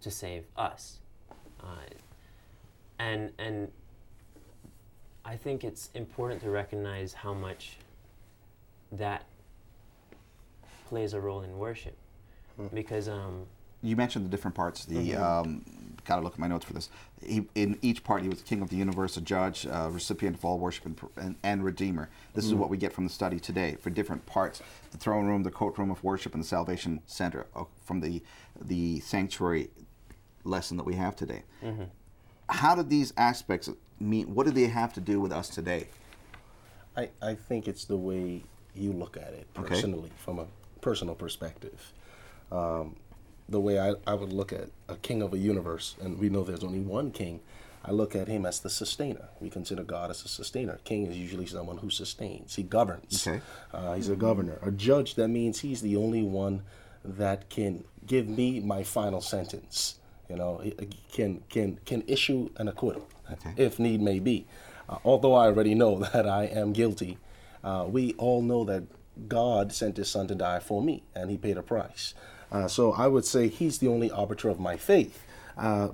to 0.00 0.10
save 0.10 0.44
us. 0.56 0.98
Uh, 1.60 1.76
and, 2.98 3.30
and 3.38 3.70
I 5.24 5.36
think 5.36 5.62
it's 5.62 5.90
important 5.94 6.40
to 6.42 6.50
recognize 6.50 7.12
how 7.12 7.34
much 7.34 7.76
that 8.90 9.24
plays 10.92 11.14
a 11.14 11.20
role 11.20 11.40
in 11.40 11.56
worship. 11.56 11.96
Because 12.74 13.08
um, 13.08 13.46
You 13.82 13.96
mentioned 13.96 14.26
the 14.26 14.28
different 14.28 14.54
parts. 14.54 14.84
The 14.84 15.14
um, 15.14 15.64
gotta 16.04 16.20
look 16.20 16.34
at 16.34 16.38
my 16.38 16.48
notes 16.48 16.66
for 16.66 16.74
this. 16.74 16.90
He, 17.24 17.46
in 17.54 17.78
each 17.80 18.04
part, 18.04 18.20
he 18.22 18.28
was 18.28 18.42
king 18.42 18.60
of 18.60 18.68
the 18.68 18.76
universe, 18.76 19.16
a 19.16 19.22
judge, 19.22 19.66
uh, 19.66 19.88
recipient 19.90 20.36
of 20.36 20.44
all 20.44 20.58
worship, 20.58 20.84
and, 20.84 21.00
and, 21.16 21.36
and 21.42 21.64
redeemer. 21.64 22.10
This 22.34 22.44
is 22.44 22.52
what 22.52 22.68
we 22.68 22.76
get 22.76 22.92
from 22.92 23.04
the 23.04 23.10
study 23.10 23.40
today 23.40 23.78
for 23.80 23.88
different 23.88 24.26
parts: 24.26 24.60
the 24.90 24.98
throne 24.98 25.26
room, 25.26 25.44
the 25.44 25.50
courtroom 25.50 25.90
of 25.90 26.04
worship, 26.04 26.34
and 26.34 26.42
the 26.42 26.46
salvation 26.46 27.00
center 27.06 27.46
uh, 27.56 27.64
from 27.86 28.00
the 28.00 28.22
the 28.60 29.00
sanctuary 29.00 29.70
lesson 30.44 30.76
that 30.76 30.84
we 30.84 30.94
have 30.96 31.16
today. 31.16 31.42
How 32.50 32.74
did 32.74 32.90
these 32.90 33.14
aspects 33.16 33.70
mean? 33.98 34.34
What 34.34 34.44
do 34.44 34.52
they 34.52 34.66
have 34.66 34.92
to 34.92 35.00
do 35.00 35.22
with 35.22 35.32
us 35.32 35.48
today? 35.48 35.88
I, 36.98 37.08
I 37.22 37.34
think 37.34 37.66
it's 37.66 37.86
the 37.86 37.96
way 37.96 38.42
you 38.74 38.92
look 38.92 39.16
at 39.16 39.32
it 39.32 39.46
Okay. 39.56 39.68
personally, 39.68 40.10
from 40.18 40.38
a 40.38 40.46
personal 40.82 41.14
perspective. 41.14 41.92
Um, 42.50 42.96
the 43.48 43.60
way 43.60 43.78
I, 43.80 43.94
I 44.06 44.12
would 44.14 44.32
look 44.32 44.52
at 44.52 44.68
a 44.88 44.96
king 44.96 45.22
of 45.22 45.32
a 45.32 45.38
universe, 45.38 45.96
and 46.02 46.18
we 46.18 46.28
know 46.28 46.44
there's 46.44 46.62
only 46.64 46.80
one 46.80 47.10
king, 47.10 47.40
I 47.84 47.90
look 47.90 48.14
at 48.14 48.28
him 48.28 48.46
as 48.46 48.60
the 48.60 48.70
sustainer. 48.70 49.28
We 49.40 49.50
consider 49.50 49.82
God 49.82 50.10
as 50.10 50.24
a 50.24 50.28
sustainer. 50.28 50.78
King 50.84 51.06
is 51.06 51.16
usually 51.16 51.46
someone 51.46 51.78
who 51.78 51.90
sustains, 51.90 52.54
he 52.54 52.62
governs. 52.62 53.26
Okay. 53.26 53.40
Uh, 53.72 53.94
he's 53.94 54.08
a 54.08 54.14
governor. 54.16 54.58
A 54.62 54.70
judge, 54.70 55.14
that 55.16 55.28
means 55.28 55.60
he's 55.60 55.80
the 55.80 55.96
only 55.96 56.22
one 56.22 56.62
that 57.04 57.48
can 57.48 57.84
give 58.06 58.28
me 58.28 58.60
my 58.60 58.82
final 58.84 59.20
sentence. 59.20 59.98
You 60.28 60.36
know, 60.36 60.58
he 60.58 60.70
can 61.12 61.42
can 61.48 61.78
can 61.84 62.02
issue 62.06 62.50
an 62.56 62.68
acquittal, 62.68 63.06
Okay. 63.32 63.52
if 63.56 63.78
need 63.78 64.00
may 64.00 64.18
be. 64.20 64.46
Uh, 64.88 64.98
although 65.04 65.34
I 65.34 65.46
already 65.46 65.74
know 65.74 65.98
that 66.12 66.28
I 66.28 66.44
am 66.44 66.72
guilty, 66.72 67.18
uh, 67.64 67.86
we 67.88 68.14
all 68.14 68.40
know 68.42 68.62
that 68.64 68.84
God 69.28 69.72
sent 69.72 69.96
His 69.96 70.08
Son 70.08 70.26
to 70.28 70.34
die 70.34 70.60
for 70.60 70.82
me, 70.82 71.02
and 71.14 71.30
He 71.30 71.36
paid 71.36 71.56
a 71.56 71.62
price. 71.62 72.14
Uh, 72.50 72.68
so 72.68 72.92
I 72.92 73.06
would 73.06 73.24
say 73.24 73.48
He's 73.48 73.78
the 73.78 73.88
only 73.88 74.10
arbiter 74.10 74.48
of 74.48 74.60
my 74.60 74.76
faith. 74.76 75.24
Uh, 75.56 75.88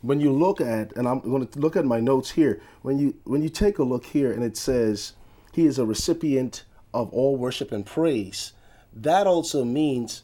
when 0.00 0.20
you 0.20 0.32
look 0.32 0.60
at, 0.60 0.96
and 0.96 1.06
I'm 1.06 1.20
going 1.20 1.46
to 1.46 1.58
look 1.58 1.76
at 1.76 1.84
my 1.84 2.00
notes 2.00 2.32
here. 2.32 2.60
When 2.82 2.98
you 2.98 3.14
when 3.24 3.42
you 3.42 3.48
take 3.48 3.78
a 3.78 3.84
look 3.84 4.06
here, 4.06 4.32
and 4.32 4.42
it 4.42 4.56
says 4.56 5.12
He 5.52 5.66
is 5.66 5.78
a 5.78 5.86
recipient 5.86 6.64
of 6.92 7.12
all 7.12 7.36
worship 7.36 7.72
and 7.72 7.86
praise. 7.86 8.52
That 8.92 9.26
also 9.26 9.64
means 9.64 10.22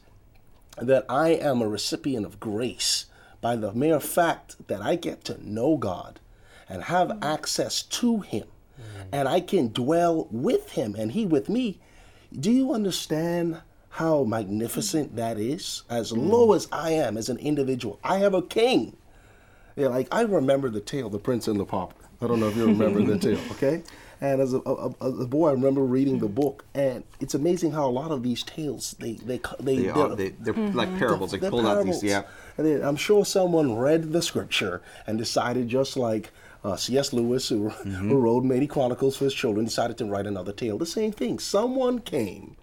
that 0.77 1.05
I 1.09 1.29
am 1.29 1.61
a 1.61 1.67
recipient 1.67 2.25
of 2.25 2.39
grace 2.39 3.05
by 3.41 3.55
the 3.55 3.73
mere 3.73 3.99
fact 3.99 4.67
that 4.67 4.81
I 4.81 4.95
get 4.95 5.23
to 5.25 5.49
know 5.49 5.77
God 5.77 6.19
and 6.67 6.83
have 6.83 7.17
access 7.23 7.81
to 7.81 8.19
Him 8.19 8.45
and 9.11 9.27
I 9.27 9.39
can 9.39 9.69
dwell 9.69 10.27
with 10.31 10.71
Him 10.71 10.95
and 10.97 11.11
He 11.11 11.25
with 11.25 11.49
me. 11.49 11.79
Do 12.37 12.51
you 12.51 12.73
understand 12.73 13.61
how 13.89 14.23
magnificent 14.23 15.13
mm. 15.13 15.15
that 15.17 15.37
is? 15.37 15.83
As 15.89 16.11
mm. 16.11 16.29
low 16.29 16.53
as 16.53 16.67
I 16.71 16.91
am 16.91 17.17
as 17.17 17.29
an 17.29 17.37
individual, 17.37 17.99
I 18.03 18.19
have 18.19 18.33
a 18.33 18.41
king. 18.41 18.95
Yeah, 19.75 19.87
like 19.87 20.07
I 20.11 20.21
remember 20.21 20.69
the 20.69 20.81
tale, 20.81 21.09
The 21.09 21.19
Prince 21.19 21.47
and 21.47 21.59
the 21.59 21.65
Pauper. 21.65 21.95
I 22.21 22.27
don't 22.27 22.39
know 22.39 22.49
if 22.49 22.57
you 22.57 22.65
remember 22.65 23.01
the 23.01 23.17
tale, 23.17 23.39
okay? 23.51 23.81
And 24.21 24.41
as 24.41 24.53
a, 24.53 24.59
a, 24.59 24.91
a 24.99 25.25
boy, 25.25 25.47
I 25.47 25.51
remember 25.53 25.81
reading 25.81 26.19
the 26.19 26.27
book, 26.27 26.65
and 26.73 27.05
it's 27.21 27.33
amazing 27.33 27.71
how 27.71 27.87
a 27.87 27.91
lot 27.91 28.11
of 28.11 28.21
these 28.21 28.43
tales 28.43 28.95
they 28.99 29.13
they 29.13 29.39
they, 29.59 29.77
They 29.77 29.83
they're- 29.83 29.97
are 29.97 30.15
they, 30.15 30.29
they're 30.29 30.53
like 30.53 30.89
mm-hmm. 30.89 30.99
parables. 30.99 31.31
They 31.31 31.37
pulled 31.37 31.65
out 31.65 31.85
these. 31.85 32.03
Yeah. 32.03 32.23
And 32.57 32.67
then 32.67 32.83
I'm 32.83 32.97
sure 32.97 33.23
someone 33.23 33.77
read 33.77 34.11
the 34.11 34.21
scripture 34.21 34.81
and 35.07 35.17
decided, 35.17 35.69
just 35.69 35.95
like 35.95 36.31
uh, 36.63 36.75
C.S. 36.75 37.13
Lewis, 37.13 37.49
who, 37.49 37.69
who 37.69 38.17
wrote 38.17 38.43
many 38.43 38.67
chronicles 38.67 39.17
for 39.17 39.25
his 39.25 39.33
children, 39.33 39.65
decided 39.65 39.97
to 39.97 40.05
write 40.05 40.27
another 40.27 40.51
tale. 40.51 40.77
The 40.77 40.85
same 40.85 41.11
thing. 41.11 41.39
Someone 41.39 41.99
came 41.99 42.57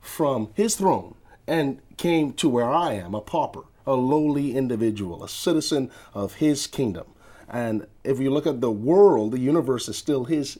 from 0.00 0.50
his 0.54 0.74
throne 0.74 1.14
and 1.46 1.80
came 1.96 2.32
to 2.34 2.48
where 2.48 2.70
I 2.70 2.94
am, 2.94 3.14
a 3.14 3.20
pauper, 3.20 3.64
a 3.86 3.94
lowly 3.94 4.56
individual, 4.56 5.22
a 5.22 5.28
citizen 5.28 5.90
of 6.14 6.34
his 6.34 6.66
kingdom. 6.66 7.06
And 7.48 7.86
if 8.04 8.18
you 8.18 8.30
look 8.30 8.46
at 8.46 8.60
the 8.60 8.70
world, 8.70 9.32
the 9.32 9.40
universe 9.40 9.88
is 9.88 9.96
still 9.96 10.24
his 10.24 10.58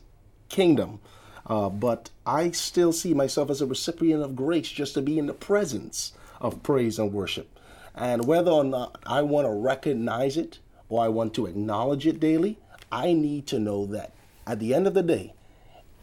kingdom. 0.49 1.01
Uh, 1.47 1.69
but 1.69 2.11
I 2.27 2.51
still 2.51 2.93
see 2.93 3.15
myself 3.15 3.51
as 3.51 3.61
a 3.61 3.67
recipient 3.67 4.23
of 4.23 4.37
grace 4.37 4.69
just 4.69 4.95
to 4.95 5.03
be 5.03 5.19
in 5.19 5.27
the 5.27 5.35
presence 5.35 6.13
of 6.41 6.63
praise 6.63 6.99
and 6.99 7.13
worship. 7.13 7.59
And 7.95 8.27
whether 8.27 8.51
or 8.51 8.65
not 8.65 8.99
I 9.07 9.23
want 9.23 9.47
to 9.47 9.51
recognize 9.51 10.37
it 10.37 10.59
or 10.89 11.03
I 11.05 11.09
want 11.09 11.35
to 11.35 11.47
acknowledge 11.47 12.07
it 12.07 12.21
daily, 12.21 12.59
I 12.93 13.15
need 13.15 13.47
to 13.49 13.59
know 13.59 13.87
that 13.87 14.13
at 14.47 14.61
the 14.61 14.75
end 14.75 14.87
of 14.87 14.95
the 14.95 15.03
day, 15.03 15.33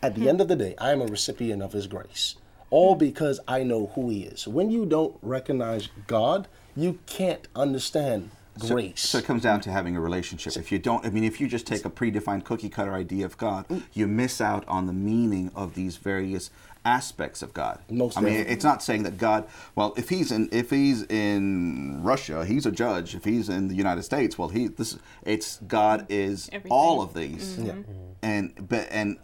at 0.02 0.16
the 0.16 0.22
hmm. 0.22 0.28
end 0.30 0.42
of 0.42 0.48
the 0.48 0.56
day, 0.56 0.76
I 0.80 0.92
am 0.92 1.02
a 1.02 1.06
recipient 1.06 1.62
of 1.62 1.74
His 1.74 1.88
grace. 1.88 2.36
All 2.72 2.96
hmm. 2.96 3.00
because 3.00 3.40
I 3.48 3.64
know 3.64 3.92
who 3.96 4.10
He 4.10 4.24
is. 4.24 4.48
When 4.48 4.72
you 4.72 4.86
don't 4.86 5.16
recognize 5.22 5.90
God, 6.08 6.48
you 6.76 7.00
can't 7.06 7.48
understand 7.56 8.32
So- 8.58 8.70
grace. 8.70 9.02
So, 9.02 9.20
it 9.20 9.26
comes 9.26 9.44
down 9.44 9.62
to 9.62 9.72
having 9.72 9.96
a 9.96 10.02
relationship. 10.02 10.58
If 10.58 10.72
you 10.72 10.80
don't, 10.80 11.06
I 11.06 11.10
mean, 11.10 11.24
if 11.24 11.40
you 11.40 11.48
just 11.48 11.68
take 11.68 11.86
a 11.86 11.90
predefined 11.90 12.44
cookie 12.44 12.70
cutter 12.70 12.94
idea 12.94 13.26
of 13.26 13.38
God, 13.38 13.68
mm. 13.68 13.84
you 13.94 14.08
miss 14.08 14.42
out 14.42 14.68
on 14.68 14.88
the 14.88 14.94
meaning 14.94 15.52
of 15.56 15.76
these 15.76 15.98
various 15.98 16.50
aspects 16.86 17.42
of 17.42 17.54
God. 17.54 17.80
Most 17.90 18.18
I 18.18 18.22
mean, 18.22 18.34
definitely. 18.34 18.54
it's 18.54 18.64
not 18.64 18.82
saying 18.84 19.04
that 19.04 19.18
God. 19.18 19.48
Well, 19.76 19.94
if 19.98 20.10
he's 20.10 20.32
in 20.32 20.50
if 20.52 20.70
he's 20.70 21.04
in 21.04 22.02
Russia, 22.04 22.46
he's 22.46 22.66
a 22.66 22.72
judge. 22.72 23.16
If 23.16 23.26
he's 23.26 23.50
in 23.50 23.68
the 23.68 23.76
United 23.76 24.04
States, 24.04 24.38
well, 24.38 24.50
he 24.50 24.68
this 24.68 24.98
it's 25.24 25.58
God 25.68 26.06
is 26.10 26.50
Everything. 26.52 26.72
all 26.72 27.02
of 27.02 27.14
these. 27.14 27.58
Mm-hmm. 27.58 27.66
Yeah. 27.68 27.74
And 28.22 28.68
but 28.70 28.88
and 28.92 29.18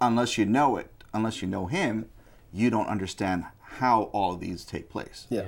unless 0.00 0.38
you 0.38 0.44
know 0.46 0.76
it, 0.76 0.90
unless 1.12 1.42
you 1.42 1.48
know 1.48 1.66
Him, 1.66 2.08
you 2.52 2.70
don't 2.70 2.86
understand 2.88 3.44
how 3.60 4.04
all 4.12 4.32
of 4.34 4.40
these 4.40 4.64
take 4.64 4.88
place. 4.88 5.26
yeah. 5.30 5.42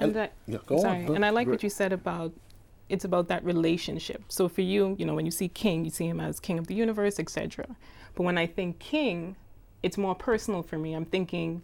And, 0.00 0.16
And- 0.16 0.20
I, 0.22 0.30
yeah, 0.46 0.58
go 0.66 0.76
on. 0.76 0.80
sorry, 0.80 1.04
Go- 1.04 1.14
and 1.14 1.24
I 1.24 1.30
like 1.30 1.46
what 1.46 1.62
you 1.62 1.70
said 1.70 1.92
about 1.92 2.32
it's 2.88 3.04
about 3.04 3.28
that 3.28 3.42
relationship. 3.44 4.22
So 4.28 4.48
for 4.48 4.60
you, 4.60 4.96
you 4.98 5.06
know, 5.06 5.14
when 5.14 5.24
you 5.24 5.30
see 5.30 5.48
king, 5.48 5.84
you 5.84 5.90
see 5.90 6.06
him 6.06 6.20
as 6.20 6.38
king 6.40 6.58
of 6.58 6.66
the 6.66 6.74
universe, 6.74 7.18
etc. 7.18 7.64
But 8.14 8.24
when 8.24 8.36
I 8.36 8.46
think 8.46 8.78
king, 8.80 9.36
it's 9.82 9.98
more 9.98 10.14
personal 10.14 10.62
for 10.62 10.78
me. 10.78 10.94
I'm 10.94 11.04
thinking 11.04 11.62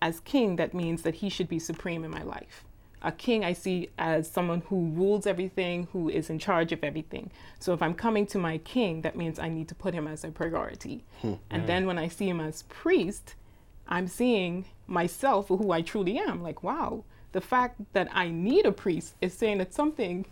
as 0.00 0.20
king, 0.20 0.56
that 0.56 0.74
means 0.74 1.02
that 1.02 1.16
he 1.16 1.28
should 1.28 1.48
be 1.48 1.58
supreme 1.58 2.04
in 2.04 2.10
my 2.10 2.22
life. 2.22 2.64
a 3.02 3.12
king 3.12 3.44
I 3.44 3.52
see 3.52 3.90
as 3.98 4.30
someone 4.30 4.62
who 4.68 4.88
rules 4.90 5.26
everything, 5.26 5.88
who 5.92 6.08
is 6.08 6.30
in 6.30 6.38
charge 6.38 6.72
of 6.72 6.82
everything. 6.82 7.30
So 7.58 7.72
if 7.72 7.82
I'm 7.82 7.94
coming 7.94 8.26
to 8.28 8.38
my 8.38 8.58
king, 8.58 9.02
that 9.02 9.16
means 9.16 9.38
I 9.38 9.48
need 9.48 9.68
to 9.68 9.74
put 9.74 9.94
him 9.94 10.06
as 10.08 10.24
a 10.24 10.28
priority. 10.30 11.04
Hmm, 11.20 11.34
and 11.50 11.66
then 11.66 11.86
when 11.86 11.98
I 11.98 12.08
see 12.08 12.28
him 12.28 12.40
as 12.40 12.62
priest, 12.64 13.34
I'm 13.86 14.08
seeing 14.08 14.64
myself 14.86 15.48
for 15.48 15.56
who 15.58 15.70
I 15.70 15.82
truly 15.82 16.18
am. 16.18 16.42
Like, 16.42 16.62
wow, 16.62 17.04
the 17.32 17.40
fact 17.40 17.80
that 17.92 18.08
I 18.12 18.28
need 18.30 18.66
a 18.66 18.72
priest 18.72 19.14
is 19.20 19.32
saying 19.32 19.58
that 19.58 19.72
something 19.72 20.26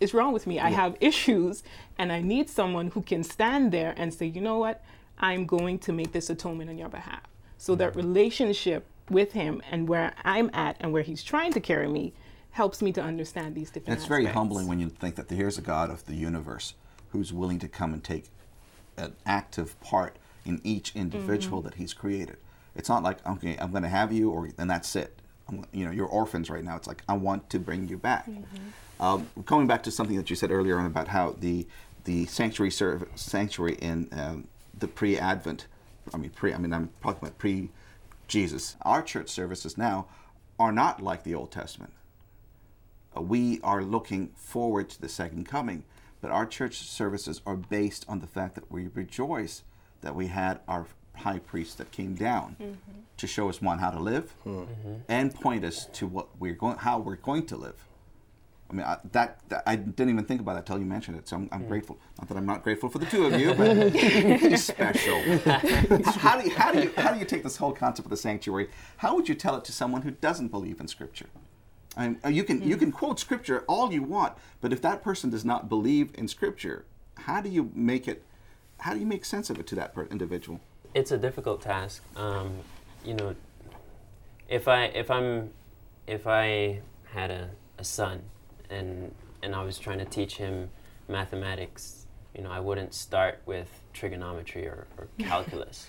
is 0.00 0.14
wrong 0.14 0.32
with 0.32 0.46
me. 0.46 0.58
I 0.60 0.70
have 0.70 0.96
issues, 1.00 1.62
and 1.98 2.12
I 2.12 2.20
need 2.20 2.48
someone 2.48 2.88
who 2.88 3.02
can 3.02 3.22
stand 3.24 3.72
there 3.72 3.94
and 3.96 4.12
say, 4.12 4.26
you 4.26 4.40
know 4.40 4.58
what, 4.58 4.82
I'm 5.18 5.46
going 5.46 5.78
to 5.80 5.92
make 5.92 6.12
this 6.12 6.30
atonement 6.30 6.70
on 6.70 6.78
your 6.78 6.88
behalf. 6.88 7.22
So 7.56 7.74
that 7.76 7.96
relationship 7.96 8.86
with 9.10 9.32
him 9.32 9.62
and 9.70 9.88
where 9.88 10.14
I'm 10.24 10.50
at 10.52 10.76
and 10.80 10.92
where 10.92 11.02
he's 11.02 11.22
trying 11.22 11.52
to 11.52 11.60
carry 11.60 11.88
me 11.88 12.12
helps 12.50 12.82
me 12.82 12.92
to 12.92 13.02
understand 13.02 13.54
these 13.54 13.68
different 13.68 13.88
And 13.88 13.96
it's 13.98 14.06
very 14.06 14.26
humbling 14.26 14.66
when 14.68 14.80
you 14.80 14.88
think 14.88 15.16
that 15.16 15.30
here's 15.30 15.58
a 15.58 15.62
God 15.62 15.90
of 15.90 16.04
the 16.06 16.14
universe 16.14 16.74
who's 17.10 17.32
willing 17.32 17.58
to 17.60 17.68
come 17.68 17.92
and 17.92 18.02
take 18.02 18.26
an 18.96 19.14
active 19.24 19.78
part 19.80 20.16
in 20.44 20.60
each 20.64 20.94
individual 20.94 21.62
that 21.62 21.74
He's 21.74 21.92
created. 21.94 22.36
It's 22.74 22.88
not 22.88 23.02
like 23.02 23.24
okay, 23.26 23.56
I'm 23.58 23.70
going 23.70 23.82
to 23.82 23.88
have 23.88 24.12
you, 24.12 24.30
or 24.30 24.48
and 24.58 24.70
that's 24.70 24.94
it. 24.96 25.18
I'm, 25.48 25.64
you 25.72 25.84
know, 25.84 25.90
you're 25.90 26.06
orphans 26.06 26.50
right 26.50 26.64
now. 26.64 26.76
It's 26.76 26.86
like 26.86 27.02
I 27.08 27.14
want 27.14 27.48
to 27.50 27.58
bring 27.58 27.88
you 27.88 27.96
back. 27.98 28.28
Um, 29.00 29.28
going 29.44 29.66
back 29.66 29.82
to 29.84 29.90
something 29.90 30.16
that 30.16 30.30
you 30.30 30.36
said 30.36 30.50
earlier 30.50 30.78
on 30.78 30.86
about 30.86 31.08
how 31.08 31.36
the 31.38 31.66
the 32.04 32.26
sanctuary 32.26 32.70
serv- 32.70 33.08
sanctuary 33.14 33.74
in 33.74 34.08
um, 34.12 34.48
the 34.78 34.88
pre-Advent, 34.88 35.66
I 36.12 36.16
mean 36.16 36.30
pre, 36.30 36.52
I 36.54 36.58
mean 36.58 36.72
I'm 36.72 36.90
talking 37.02 37.20
about 37.20 37.38
pre 37.38 37.70
Jesus. 38.26 38.76
Our 38.82 39.02
church 39.02 39.28
services 39.28 39.78
now 39.78 40.06
are 40.58 40.72
not 40.72 41.02
like 41.02 41.22
the 41.24 41.34
Old 41.34 41.50
Testament 41.52 41.92
uh, 43.16 43.20
we 43.22 43.60
are 43.62 43.82
looking 43.82 44.28
forward 44.34 44.88
to 44.90 45.00
the 45.00 45.08
second 45.08 45.46
coming, 45.46 45.84
but 46.20 46.30
our 46.30 46.46
church 46.46 46.76
services 46.78 47.40
are 47.46 47.56
based 47.56 48.04
on 48.08 48.20
the 48.20 48.26
fact 48.26 48.54
that 48.54 48.70
we 48.70 48.88
rejoice 48.94 49.62
that 50.02 50.14
we 50.14 50.26
had 50.28 50.60
our 50.68 50.86
high 51.16 51.38
priest 51.38 51.78
that 51.78 51.90
came 51.90 52.14
down 52.14 52.54
to 53.16 53.26
show 53.26 53.48
us 53.48 53.60
one 53.60 53.78
how 53.78 53.90
to 53.90 53.98
live 53.98 54.34
and 55.08 55.34
point 55.34 55.64
us 55.64 55.86
to 55.86 56.06
what 56.06 56.28
we're 56.38 56.54
going 56.54 56.76
how 56.78 56.98
we're 56.98 57.16
going 57.16 57.44
to 57.46 57.56
live. 57.56 57.87
I 58.70 58.74
mean, 58.74 58.84
I, 58.84 58.98
that, 59.12 59.40
that 59.48 59.62
I 59.66 59.76
didn't 59.76 60.10
even 60.10 60.24
think 60.24 60.40
about 60.40 60.54
that 60.54 60.60
until 60.60 60.78
you 60.78 60.84
mentioned 60.84 61.16
it. 61.16 61.26
So 61.26 61.36
I'm, 61.36 61.48
I'm 61.52 61.66
grateful. 61.66 61.98
Not 62.18 62.28
that 62.28 62.36
I'm 62.36 62.44
not 62.44 62.62
grateful 62.62 62.90
for 62.90 62.98
the 62.98 63.06
two 63.06 63.24
of 63.24 63.40
you, 63.40 63.54
but 63.54 63.92
he's 63.94 64.64
special. 64.64 65.20
how 66.04 66.38
do 66.38 66.48
you 66.48 66.54
how 66.54 66.72
do 66.72 66.82
you 66.82 66.92
how 66.96 67.12
do 67.12 67.18
you 67.18 67.24
take 67.24 67.42
this 67.42 67.56
whole 67.56 67.72
concept 67.72 68.06
of 68.06 68.10
the 68.10 68.16
sanctuary? 68.16 68.68
How 68.98 69.14
would 69.14 69.28
you 69.28 69.34
tell 69.34 69.56
it 69.56 69.64
to 69.64 69.72
someone 69.72 70.02
who 70.02 70.10
doesn't 70.10 70.48
believe 70.48 70.80
in 70.80 70.88
Scripture? 70.88 71.26
I 71.96 72.08
mean, 72.08 72.20
uh, 72.24 72.28
you 72.28 72.44
can 72.44 72.62
you 72.62 72.76
can 72.76 72.92
quote 72.92 73.18
Scripture 73.18 73.64
all 73.68 73.90
you 73.92 74.02
want, 74.02 74.34
but 74.60 74.72
if 74.72 74.82
that 74.82 75.02
person 75.02 75.30
does 75.30 75.44
not 75.44 75.68
believe 75.68 76.10
in 76.14 76.28
Scripture, 76.28 76.84
how 77.16 77.40
do 77.40 77.48
you 77.48 77.70
make 77.74 78.06
it? 78.06 78.22
How 78.80 78.92
do 78.92 79.00
you 79.00 79.06
make 79.06 79.24
sense 79.24 79.48
of 79.48 79.58
it 79.58 79.66
to 79.68 79.74
that 79.76 79.94
per- 79.94 80.04
individual? 80.04 80.60
it's 80.94 81.12
a 81.12 81.18
difficult 81.18 81.62
task. 81.62 82.02
Um, 82.16 82.52
you 83.04 83.14
know, 83.14 83.34
if 84.48 84.68
I 84.68 84.84
if 84.86 85.10
I'm 85.10 85.50
if 86.06 86.26
I 86.26 86.80
had 87.12 87.30
a, 87.30 87.50
a 87.78 87.84
son 87.84 88.22
and 88.70 89.14
and 89.42 89.54
I 89.54 89.62
was 89.62 89.78
trying 89.78 89.98
to 89.98 90.04
teach 90.04 90.36
him 90.36 90.68
mathematics, 91.08 92.06
you 92.36 92.42
know, 92.42 92.50
I 92.50 92.60
wouldn't 92.60 92.92
start 92.92 93.40
with 93.46 93.68
trigonometry 93.92 94.66
or, 94.66 94.86
or 94.98 95.06
calculus. 95.18 95.86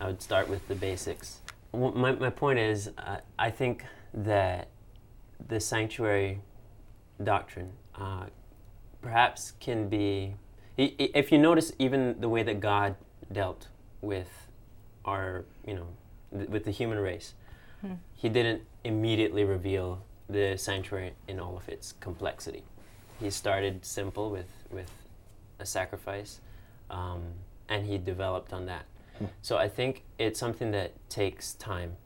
I 0.00 0.06
would 0.06 0.20
start 0.22 0.48
with 0.48 0.66
the 0.68 0.74
basics. 0.74 1.38
W- 1.72 1.94
My, 1.94 2.12
my 2.12 2.30
point 2.30 2.58
is, 2.58 2.90
uh, 2.98 3.18
I 3.38 3.50
think 3.50 3.84
that 4.12 4.68
the 5.48 5.58
sanctuary 5.58 6.40
doctrine 7.22 7.72
uh, 7.98 8.26
perhaps 9.00 9.52
can 9.60 9.88
be. 9.88 10.34
i- 10.78 10.94
i- 11.00 11.10
If 11.14 11.32
you 11.32 11.38
notice, 11.38 11.72
even 11.78 12.20
the 12.20 12.28
way 12.28 12.42
that 12.42 12.60
God 12.60 12.94
dealt 13.32 13.68
with 14.02 14.48
our, 15.04 15.44
you 15.66 15.74
know, 15.74 15.86
th- 16.36 16.48
with 16.50 16.64
the 16.64 16.70
human 16.72 16.98
race, 16.98 17.34
He 18.14 18.28
didn't 18.28 18.62
immediately 18.84 19.44
reveal 19.44 20.04
the 20.32 20.56
sanctuary 20.56 21.12
in 21.28 21.38
all 21.38 21.56
of 21.56 21.68
its 21.68 21.92
complexity. 22.00 22.64
He 23.20 23.30
started 23.30 23.84
simple 23.84 24.30
with 24.30 24.50
with 24.70 24.90
a 25.58 25.66
sacrifice, 25.66 26.40
um, 26.90 27.22
and 27.68 27.86
he 27.86 27.98
developed 27.98 28.52
on 28.52 28.66
that. 28.66 28.84
So 29.42 29.56
I 29.56 29.68
think 29.68 30.02
it's 30.18 30.40
something 30.40 30.72
that 30.72 30.92
takes 31.08 31.54
time. 31.54 31.96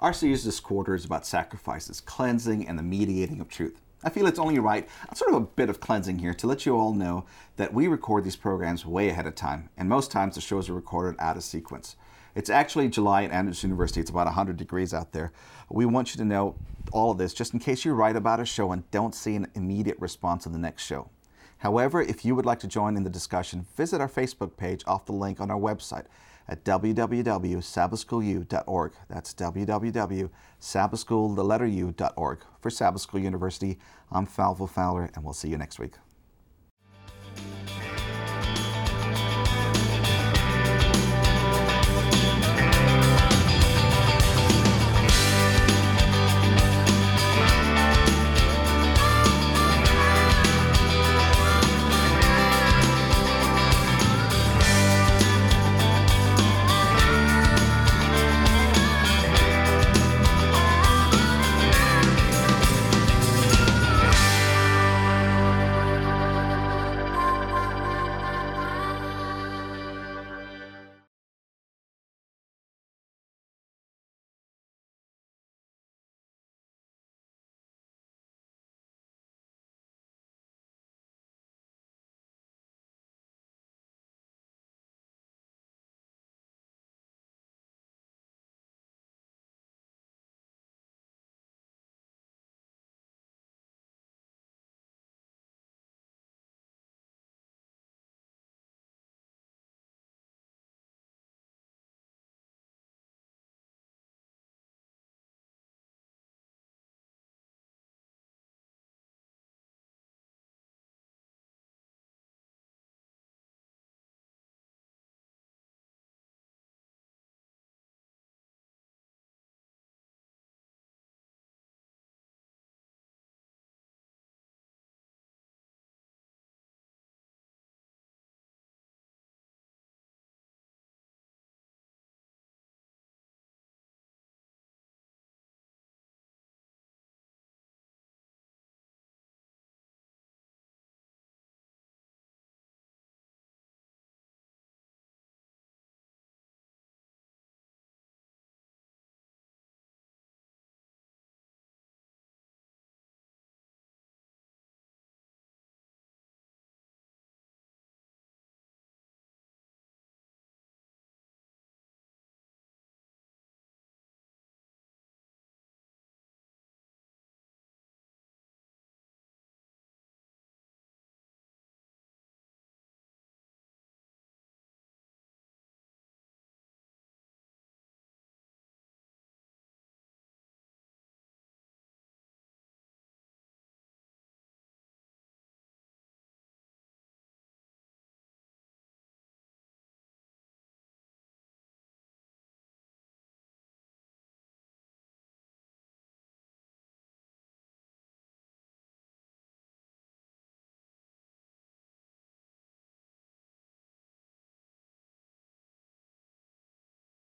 Our 0.00 0.12
series 0.12 0.44
this 0.44 0.60
quarter 0.60 0.94
is 0.94 1.04
about 1.04 1.26
sacrifices, 1.26 2.00
cleansing, 2.00 2.68
and 2.68 2.78
the 2.78 2.82
mediating 2.82 3.40
of 3.40 3.48
truth. 3.48 3.80
I 4.04 4.10
feel 4.10 4.26
it's 4.26 4.38
only 4.38 4.58
right, 4.58 4.88
sort 5.14 5.32
of 5.32 5.42
a 5.42 5.46
bit 5.46 5.70
of 5.70 5.80
cleansing 5.80 6.18
here, 6.18 6.34
to 6.34 6.46
let 6.46 6.66
you 6.66 6.76
all 6.76 6.94
know 6.94 7.24
that 7.56 7.72
we 7.72 7.88
record 7.88 8.22
these 8.22 8.36
programs 8.36 8.86
way 8.86 9.08
ahead 9.08 9.26
of 9.26 9.34
time, 9.34 9.70
and 9.76 9.88
most 9.88 10.12
times 10.12 10.36
the 10.36 10.40
shows 10.40 10.68
are 10.68 10.74
recorded 10.74 11.18
out 11.18 11.36
of 11.36 11.42
sequence. 11.42 11.96
It's 12.38 12.50
actually 12.50 12.88
July 12.88 13.24
at 13.24 13.32
Andrews 13.32 13.64
University. 13.64 14.00
It's 14.00 14.10
about 14.10 14.26
100 14.26 14.56
degrees 14.56 14.94
out 14.94 15.10
there. 15.10 15.32
We 15.68 15.86
want 15.86 16.14
you 16.14 16.18
to 16.18 16.24
know 16.24 16.54
all 16.92 17.10
of 17.10 17.18
this 17.18 17.34
just 17.34 17.52
in 17.52 17.58
case 17.58 17.84
you 17.84 17.94
write 17.94 18.14
about 18.14 18.38
a 18.38 18.44
show 18.44 18.70
and 18.70 18.88
don't 18.92 19.12
see 19.12 19.34
an 19.34 19.48
immediate 19.56 19.98
response 19.98 20.46
on 20.46 20.52
the 20.52 20.58
next 20.60 20.84
show. 20.84 21.10
However, 21.58 22.00
if 22.00 22.24
you 22.24 22.36
would 22.36 22.46
like 22.46 22.60
to 22.60 22.68
join 22.68 22.96
in 22.96 23.02
the 23.02 23.10
discussion, 23.10 23.66
visit 23.76 24.00
our 24.00 24.08
Facebook 24.08 24.56
page 24.56 24.84
off 24.86 25.04
the 25.04 25.12
link 25.12 25.40
on 25.40 25.50
our 25.50 25.58
website 25.58 26.04
at 26.46 26.62
www.sabbathschoolu.org. 26.62 28.92
That's 29.08 29.34
www.sabbathschool, 29.34 31.34
the 31.34 31.44
letter 31.44 31.66
U.org. 31.66 32.38
For 32.60 32.70
Sabbath 32.70 33.02
School 33.02 33.20
University, 33.20 33.80
I'm 34.12 34.26
Fylvia 34.26 34.68
Fowler, 34.68 35.10
and 35.12 35.24
we'll 35.24 35.32
see 35.32 35.48
you 35.48 35.58
next 35.58 35.80
week. 35.80 35.94